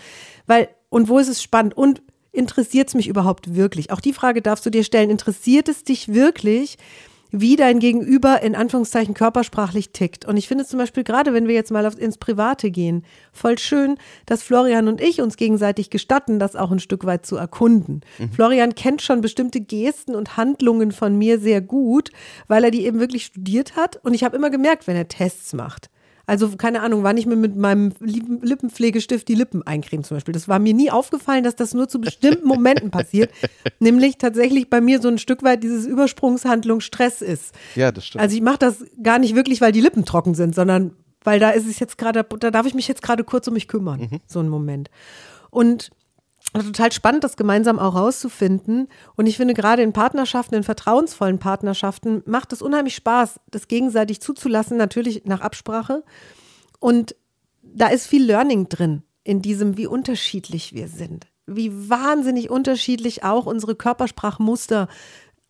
Weil, 0.47 0.69
und 0.91 1.09
wo 1.09 1.19
ist 1.19 1.29
es 1.29 1.43
spannend? 1.43 1.77
Und 1.77 2.03
interessiert 2.33 2.89
es 2.89 2.95
mich 2.95 3.09
überhaupt 3.09 3.55
wirklich? 3.55 3.91
Auch 3.91 4.01
die 4.01 4.13
Frage 4.13 4.43
darfst 4.43 4.65
du 4.65 4.71
dir 4.71 4.85
stellen. 4.85 5.11
Interessiert 5.11 5.69
es 5.69 5.85
dich 5.85 6.13
wirklich, 6.15 6.79
wie 7.31 7.57
dein 7.57 7.79
Gegenüber 7.79 8.43
in 8.43 8.55
Anführungszeichen 8.55 9.15
körpersprachlich 9.15 9.91
tickt? 9.93 10.25
Und 10.25 10.37
ich 10.37 10.49
finde 10.49 10.65
zum 10.65 10.79
Beispiel 10.79 11.05
gerade, 11.05 11.35
wenn 11.35 11.47
wir 11.47 11.55
jetzt 11.55 11.71
mal 11.71 11.85
ins 11.99 12.17
Private 12.17 12.71
gehen, 12.71 13.05
voll 13.33 13.59
schön, 13.59 13.99
dass 14.27 14.43
Florian 14.43 14.89
und 14.89 15.01
ich 15.01 15.21
uns 15.21 15.37
gegenseitig 15.37 15.91
gestatten, 15.91 16.39
das 16.39 16.57
auch 16.57 16.71
ein 16.71 16.81
Stück 16.81 17.05
weit 17.05 17.27
zu 17.27 17.37
erkunden. 17.37 18.01
Florian 18.33 18.75
kennt 18.75 19.03
schon 19.03 19.21
bestimmte 19.21 19.61
Gesten 19.61 20.15
und 20.15 20.37
Handlungen 20.37 20.93
von 20.93 21.17
mir 21.17 21.39
sehr 21.39 21.61
gut, 21.61 22.11
weil 22.47 22.65
er 22.65 22.71
die 22.71 22.87
eben 22.87 23.01
wirklich 23.01 23.27
studiert 23.27 23.77
hat. 23.77 23.97
Und 24.05 24.15
ich 24.15 24.25
habe 24.25 24.37
immer 24.37 24.51
gemerkt, 24.51 24.87
wenn 24.87 24.97
er 24.97 25.09
Tests 25.09 25.53
macht. 25.53 25.91
Also, 26.29 26.51
keine 26.57 26.83
Ahnung, 26.83 27.05
wann 27.05 27.17
ich 27.17 27.25
mir 27.25 27.37
mit 27.37 27.57
meinem 27.57 27.93
Lippen- 28.01 28.43
Lippenpflegestift 28.43 29.27
die 29.27 29.35
Lippen 29.35 29.67
eincreme 29.67 30.05
zum 30.05 30.19
Beispiel. 30.19 30.35
Das 30.35 30.47
war 30.47 30.59
mir 30.59 30.75
nie 30.75 30.91
aufgefallen, 30.91 31.43
dass 31.43 31.57
das 31.57 31.73
nur 31.73 31.89
zu 31.89 32.01
bestimmten 32.01 32.47
Momenten 32.47 32.91
passiert. 32.91 33.31
Nämlich 33.81 34.19
tatsächlich 34.19 34.69
bei 34.69 34.83
mir 34.83 35.01
so 35.01 35.09
ein 35.09 35.17
Stück 35.17 35.43
weit 35.43 35.63
dieses 35.63 35.87
Übersprungshandlung 35.87 36.81
Stress 36.83 37.23
ist. 37.23 37.55
Ja, 37.75 37.93
das 37.93 38.07
stimmt. 38.07 38.21
Also 38.21 38.37
ich 38.37 38.43
mache 38.43 38.59
das 38.59 38.85
gar 39.03 39.19
nicht 39.19 39.35
wirklich, 39.35 39.63
weil 39.63 39.73
die 39.73 39.81
Lippen 39.81 40.05
trocken 40.05 40.35
sind, 40.35 40.55
sondern 40.55 40.93
weil 41.25 41.41
da 41.41 41.51
ist 41.51 41.67
es 41.67 41.79
jetzt 41.79 41.97
gerade, 41.97 42.25
da 42.41 42.51
darf 42.51 42.67
ich 42.67 42.75
mich 42.75 42.89
jetzt 42.89 43.03
gerade 43.03 43.25
kurz 43.25 43.49
um 43.49 43.55
mich 43.55 43.67
kümmern. 43.67 44.21
So 44.27 44.41
ein 44.41 44.51
Moment. 44.51 44.91
Und 45.51 45.91
total 46.53 46.93
spannend, 46.93 47.25
das 47.25 47.37
gemeinsam 47.37 47.79
auch 47.79 47.95
rauszufinden. 47.95 48.89
Und 49.17 49.27
ich 49.27 49.37
finde, 49.37 49.55
gerade 49.55 49.83
in 49.83 49.93
Partnerschaften, 49.93 50.55
in 50.55 50.63
vertrauensvollen 50.63 51.39
Partnerschaften, 51.39 52.23
macht 52.27 52.53
es 52.53 52.63
unheimlich 52.63 52.95
Spaß, 52.95 53.41
das 53.51 53.69
gegenseitig 53.69 54.21
zuzulassen, 54.21 54.77
natürlich 54.77 55.25
nach 55.25 55.41
Absprache. 55.41 56.05
Und 56.81 57.15
da 57.63 57.89
ist 57.89 58.07
viel 58.07 58.25
Learning 58.25 58.69
drin, 58.69 59.03
in 59.25 59.43
diesem, 59.43 59.77
wie 59.77 59.87
unterschiedlich 59.87 60.73
wir 60.75 60.89
sind. 60.89 61.27
wie 61.51 61.73
wahnsinnig 61.89 62.51
unterschiedlich 62.51 63.25
auch 63.25 63.47
unsere 63.47 63.75
Körpersprachmuster 63.75 64.87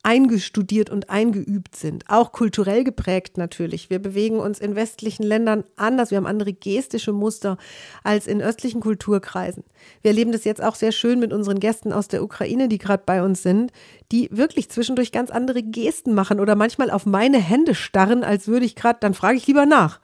eingestudiert 0.09 0.89
und 0.89 1.11
eingeübt 1.11 1.77
sind. 1.77 2.05
Auch 2.09 2.33
kulturell 2.33 2.83
geprägt 2.83 3.37
natürlich. 3.37 3.91
Wir 3.91 3.99
bewegen 3.99 4.39
uns 4.39 4.59
in 4.59 4.75
westlichen 4.75 5.23
Ländern 5.23 5.65
anders. 5.77 6.11
Wir 6.11 6.17
haben 6.17 6.27
andere 6.27 6.55
gestische 6.55 7.13
Muster 7.13 7.59
als 8.05 8.27
in 8.27 8.41
östlichen 8.41 8.81
Kulturkreisen. 8.81 9.65
Wir 10.01 10.13
erleben 10.13 10.33
das 10.33 10.45
jetzt 10.45 10.63
auch 10.65 10.77
sehr 10.77 10.93
schön 10.93 11.21
mit 11.21 11.35
unseren 11.35 11.61
Gästen 11.61 11.93
aus 11.93 12.09
der 12.09 12.23
Ukraine, 12.23 12.71
die 12.71 12.79
gerade 12.79 13.03
bei 13.05 13.23
uns 13.23 13.43
sind, 13.43 13.71
die 14.11 14.31
wirklich 14.33 14.71
zwischendurch 14.71 15.13
ganz 15.13 15.31
andere 15.31 15.63
Gesten 15.63 16.15
machen 16.15 16.41
oder 16.41 16.55
manchmal 16.55 16.91
auf 16.91 17.05
meine 17.05 17.39
Hände 17.39 17.75
starren, 17.75 18.25
als 18.25 18.49
würde 18.49 18.65
ich 18.65 18.77
gerade, 18.77 19.01
dann 19.03 19.13
frage 19.13 19.37
ich 19.37 19.47
lieber 19.47 19.67
nach. 19.67 20.01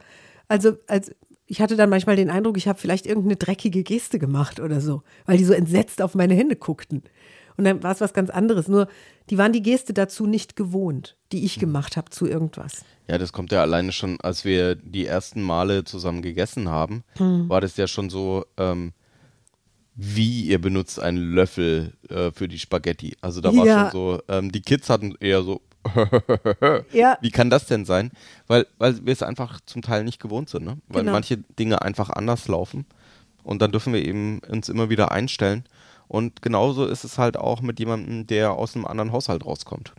Also 0.48 0.76
als 0.86 1.12
ich 1.46 1.62
hatte 1.62 1.76
dann 1.76 1.88
manchmal 1.88 2.16
den 2.16 2.28
Eindruck, 2.28 2.58
ich 2.58 2.68
habe 2.68 2.78
vielleicht 2.78 3.06
irgendeine 3.06 3.36
dreckige 3.36 3.82
Geste 3.82 4.18
gemacht 4.18 4.60
oder 4.60 4.82
so, 4.82 5.02
weil 5.24 5.38
die 5.38 5.44
so 5.44 5.54
entsetzt 5.54 6.02
auf 6.02 6.14
meine 6.14 6.34
Hände 6.34 6.56
guckten. 6.56 7.04
Und 7.56 7.64
dann 7.64 7.82
war 7.82 7.92
es 7.92 8.00
was 8.00 8.12
ganz 8.14 8.30
anderes. 8.30 8.66
Nur, 8.68 8.88
die 9.30 9.38
waren 9.38 9.52
die 9.52 9.62
Geste 9.62 9.92
dazu 9.94 10.26
nicht 10.26 10.56
gewohnt, 10.56 11.16
die 11.32 11.44
ich 11.44 11.58
gemacht 11.58 11.96
habe 11.96 12.10
zu 12.10 12.26
irgendwas. 12.26 12.84
Ja, 13.08 13.16
das 13.18 13.32
kommt 13.32 13.52
ja 13.52 13.60
alleine 13.62 13.92
schon, 13.92 14.20
als 14.20 14.44
wir 14.44 14.74
die 14.74 15.06
ersten 15.06 15.40
Male 15.42 15.84
zusammen 15.84 16.22
gegessen 16.22 16.68
haben, 16.68 17.04
Hm. 17.18 17.48
war 17.48 17.60
das 17.60 17.76
ja 17.76 17.86
schon 17.86 18.10
so, 18.10 18.44
ähm, 18.56 18.92
wie 19.96 20.42
ihr 20.46 20.60
benutzt 20.60 20.98
einen 20.98 21.18
Löffel 21.34 21.92
äh, 22.08 22.32
für 22.32 22.48
die 22.48 22.58
Spaghetti. 22.58 23.16
Also 23.20 23.40
da 23.40 23.54
war 23.54 23.64
Ja. 23.64 23.82
schon 23.84 23.92
so, 23.92 24.22
ähm, 24.28 24.50
die 24.50 24.62
Kids 24.62 24.90
hatten 24.90 25.14
eher 25.20 25.42
so, 25.44 25.60
Ja. 26.92 27.18
wie 27.20 27.30
kann 27.30 27.50
das 27.50 27.66
denn 27.66 27.84
sein? 27.84 28.10
Weil, 28.46 28.66
weil 28.78 29.04
wir 29.06 29.12
es 29.12 29.22
einfach 29.22 29.60
zum 29.66 29.82
Teil 29.82 30.02
nicht 30.02 30.20
gewohnt 30.20 30.48
sind, 30.48 30.64
ne? 30.64 30.78
Weil 30.88 31.02
Genau. 31.02 31.12
manche 31.12 31.36
Dinge 31.36 31.82
einfach 31.82 32.10
anders 32.10 32.48
laufen. 32.48 32.86
Und 33.44 33.60
dann 33.62 33.70
dürfen 33.70 33.92
wir 33.92 34.04
eben 34.04 34.40
uns 34.48 34.68
immer 34.68 34.88
wieder 34.90 35.12
einstellen. 35.12 35.64
Und 36.08 36.42
genauso 36.42 36.86
ist 36.86 37.04
es 37.04 37.18
halt 37.18 37.36
auch 37.36 37.60
mit 37.60 37.78
jemandem, 37.78 38.26
der 38.26 38.52
aus 38.52 38.74
einem 38.74 38.84
anderen 38.86 39.12
Haushalt 39.12 39.44
rauskommt. 39.44 39.92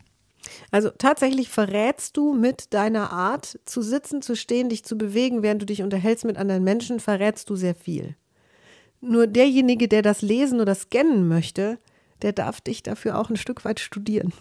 Also 0.71 0.89
tatsächlich 0.95 1.49
verrätst 1.49 2.15
du 2.17 2.33
mit 2.33 2.73
deiner 2.73 3.11
Art 3.11 3.59
zu 3.65 3.81
sitzen, 3.81 4.21
zu 4.21 4.35
stehen, 4.35 4.69
dich 4.69 4.83
zu 4.85 4.97
bewegen, 4.97 5.41
während 5.41 5.61
du 5.61 5.65
dich 5.65 5.81
unterhältst 5.81 6.23
mit 6.25 6.37
anderen 6.37 6.63
Menschen, 6.63 6.99
verrätst 6.99 7.49
du 7.49 7.55
sehr 7.55 7.73
viel. 7.75 8.15
Nur 9.01 9.27
derjenige, 9.27 9.87
der 9.87 10.01
das 10.01 10.21
lesen 10.21 10.61
oder 10.61 10.75
scannen 10.75 11.27
möchte, 11.27 11.79
der 12.21 12.31
darf 12.33 12.61
dich 12.61 12.83
dafür 12.83 13.19
auch 13.19 13.29
ein 13.29 13.37
Stück 13.37 13.65
weit 13.65 13.79
studieren. 13.79 14.33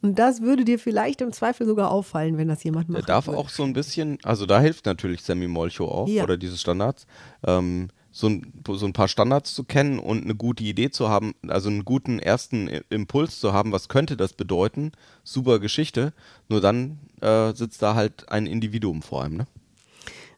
Und 0.00 0.18
das 0.18 0.40
würde 0.40 0.64
dir 0.64 0.78
vielleicht 0.78 1.20
im 1.20 1.30
Zweifel 1.30 1.66
sogar 1.66 1.90
auffallen, 1.90 2.38
wenn 2.38 2.48
das 2.48 2.64
jemand 2.64 2.88
Der 2.88 3.00
macht. 3.00 3.08
darf 3.10 3.28
auch 3.28 3.50
so 3.50 3.64
ein 3.64 3.74
bisschen, 3.74 4.16
also 4.22 4.46
da 4.46 4.60
hilft 4.60 4.86
natürlich 4.86 5.22
Sammy 5.22 5.46
Molcho 5.46 5.86
auch, 5.86 6.08
Ja. 6.08 6.22
oder 6.24 6.38
diese 6.38 6.56
Standards, 6.56 7.06
ähm, 7.46 7.88
so, 8.18 8.28
ein, 8.28 8.52
so 8.68 8.84
ein 8.84 8.92
paar 8.92 9.06
Standards 9.06 9.54
zu 9.54 9.62
kennen 9.62 10.00
und 10.00 10.24
eine 10.24 10.34
gute 10.34 10.64
Idee 10.64 10.90
zu 10.90 11.08
haben, 11.08 11.34
also 11.46 11.68
einen 11.68 11.84
guten 11.84 12.18
ersten 12.18 12.66
Impuls 12.90 13.38
zu 13.38 13.52
haben, 13.52 13.70
was 13.70 13.88
könnte 13.88 14.16
das 14.16 14.32
bedeuten, 14.32 14.90
super 15.22 15.60
Geschichte, 15.60 16.12
nur 16.48 16.60
dann 16.60 16.98
äh, 17.20 17.54
sitzt 17.54 17.80
da 17.80 17.94
halt 17.94 18.28
ein 18.28 18.46
Individuum 18.46 19.02
vor 19.02 19.22
einem, 19.22 19.36
ne? 19.36 19.46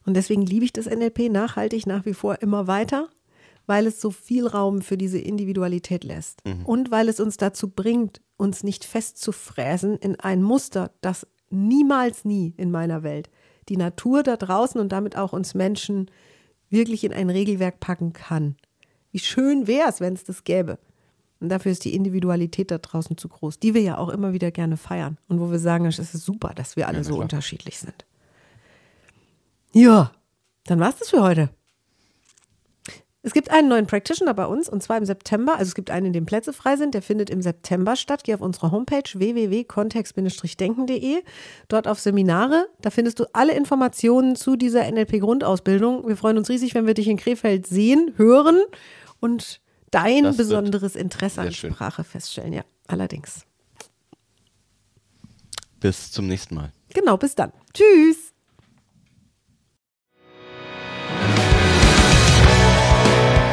Und 0.05 0.15
deswegen 0.15 0.45
liebe 0.45 0.65
ich 0.65 0.73
das 0.73 0.85
NLP 0.85 1.31
nachhaltig 1.31 1.87
nach 1.87 2.05
wie 2.05 2.13
vor 2.13 2.41
immer 2.41 2.67
weiter, 2.67 3.07
weil 3.65 3.87
es 3.87 3.99
so 3.99 4.11
viel 4.11 4.45
Raum 4.45 4.81
für 4.81 4.97
diese 4.97 5.19
Individualität 5.19 6.03
lässt. 6.03 6.41
Und 6.65 6.89
weil 6.89 7.07
es 7.07 7.19
uns 7.19 7.37
dazu 7.37 7.69
bringt, 7.69 8.19
uns 8.35 8.63
nicht 8.63 8.83
festzufräsen 8.83 9.97
in 9.97 10.19
ein 10.19 10.41
Muster, 10.41 10.91
das 11.01 11.27
niemals 11.51 12.25
nie 12.25 12.55
in 12.57 12.71
meiner 12.71 13.03
Welt 13.03 13.29
die 13.69 13.77
Natur 13.77 14.23
da 14.23 14.37
draußen 14.37 14.81
und 14.81 14.91
damit 14.91 15.15
auch 15.15 15.33
uns 15.33 15.53
Menschen 15.53 16.09
wirklich 16.71 17.03
in 17.03 17.13
ein 17.13 17.29
Regelwerk 17.29 17.79
packen 17.79 18.13
kann. 18.13 18.55
Wie 19.11 19.19
schön 19.19 19.67
wäre 19.67 19.89
es, 19.89 19.99
wenn 19.99 20.13
es 20.13 20.23
das 20.23 20.43
gäbe. 20.43 20.79
Und 21.39 21.49
dafür 21.49 21.71
ist 21.71 21.85
die 21.85 21.95
Individualität 21.95 22.71
da 22.71 22.77
draußen 22.77 23.17
zu 23.17 23.27
groß, 23.27 23.59
die 23.59 23.73
wir 23.73 23.81
ja 23.81 23.97
auch 23.97 24.09
immer 24.09 24.31
wieder 24.31 24.51
gerne 24.51 24.77
feiern. 24.77 25.17
Und 25.27 25.39
wo 25.39 25.51
wir 25.51 25.59
sagen, 25.59 25.85
es 25.85 25.99
ist 25.99 26.13
super, 26.13 26.53
dass 26.55 26.75
wir 26.75 26.87
alle 26.87 26.99
na 26.99 27.03
so 27.03 27.19
unterschiedlich 27.19 27.79
sind. 27.79 28.05
Ja, 29.73 30.11
dann 30.65 30.79
war's 30.79 30.97
das 30.97 31.09
für 31.09 31.21
heute. 31.21 31.49
Es 33.23 33.33
gibt 33.33 33.51
einen 33.51 33.67
neuen 33.67 33.85
Practitioner 33.85 34.33
bei 34.33 34.47
uns 34.47 34.67
und 34.67 34.81
zwar 34.81 34.97
im 34.97 35.05
September. 35.05 35.53
Also 35.53 35.65
es 35.69 35.75
gibt 35.75 35.91
einen, 35.91 36.07
in 36.07 36.13
dem 36.13 36.25
Plätze 36.25 36.53
frei 36.53 36.75
sind. 36.75 36.95
Der 36.95 37.03
findet 37.03 37.29
im 37.29 37.43
September 37.43 37.95
statt. 37.95 38.23
Geh 38.23 38.33
auf 38.33 38.41
unsere 38.41 38.71
Homepage 38.71 39.03
www.kontext-denken.de. 39.13 41.21
Dort 41.67 41.87
auf 41.87 41.99
Seminare. 41.99 42.67
Da 42.81 42.89
findest 42.89 43.19
du 43.19 43.25
alle 43.33 43.53
Informationen 43.53 44.35
zu 44.35 44.55
dieser 44.55 44.91
NLP-Grundausbildung. 44.91 46.07
Wir 46.07 46.17
freuen 46.17 46.39
uns 46.39 46.49
riesig, 46.49 46.73
wenn 46.73 46.87
wir 46.87 46.95
dich 46.95 47.07
in 47.07 47.17
Krefeld 47.17 47.67
sehen, 47.67 48.15
hören 48.17 48.59
und 49.19 49.61
dein 49.91 50.23
Das 50.23 50.37
besonderes 50.37 50.95
Interesse 50.95 51.41
an. 51.41 51.51
Sprache 51.51 52.03
feststellen. 52.03 52.53
Ja, 52.53 52.63
allerdings. 52.87 53.45
Bis 55.79 56.11
zum 56.11 56.25
nächsten 56.27 56.55
Mal. 56.55 56.71
Genau, 56.93 57.17
bis 57.17 57.35
dann. 57.35 57.51
Tschüss. 57.73 58.30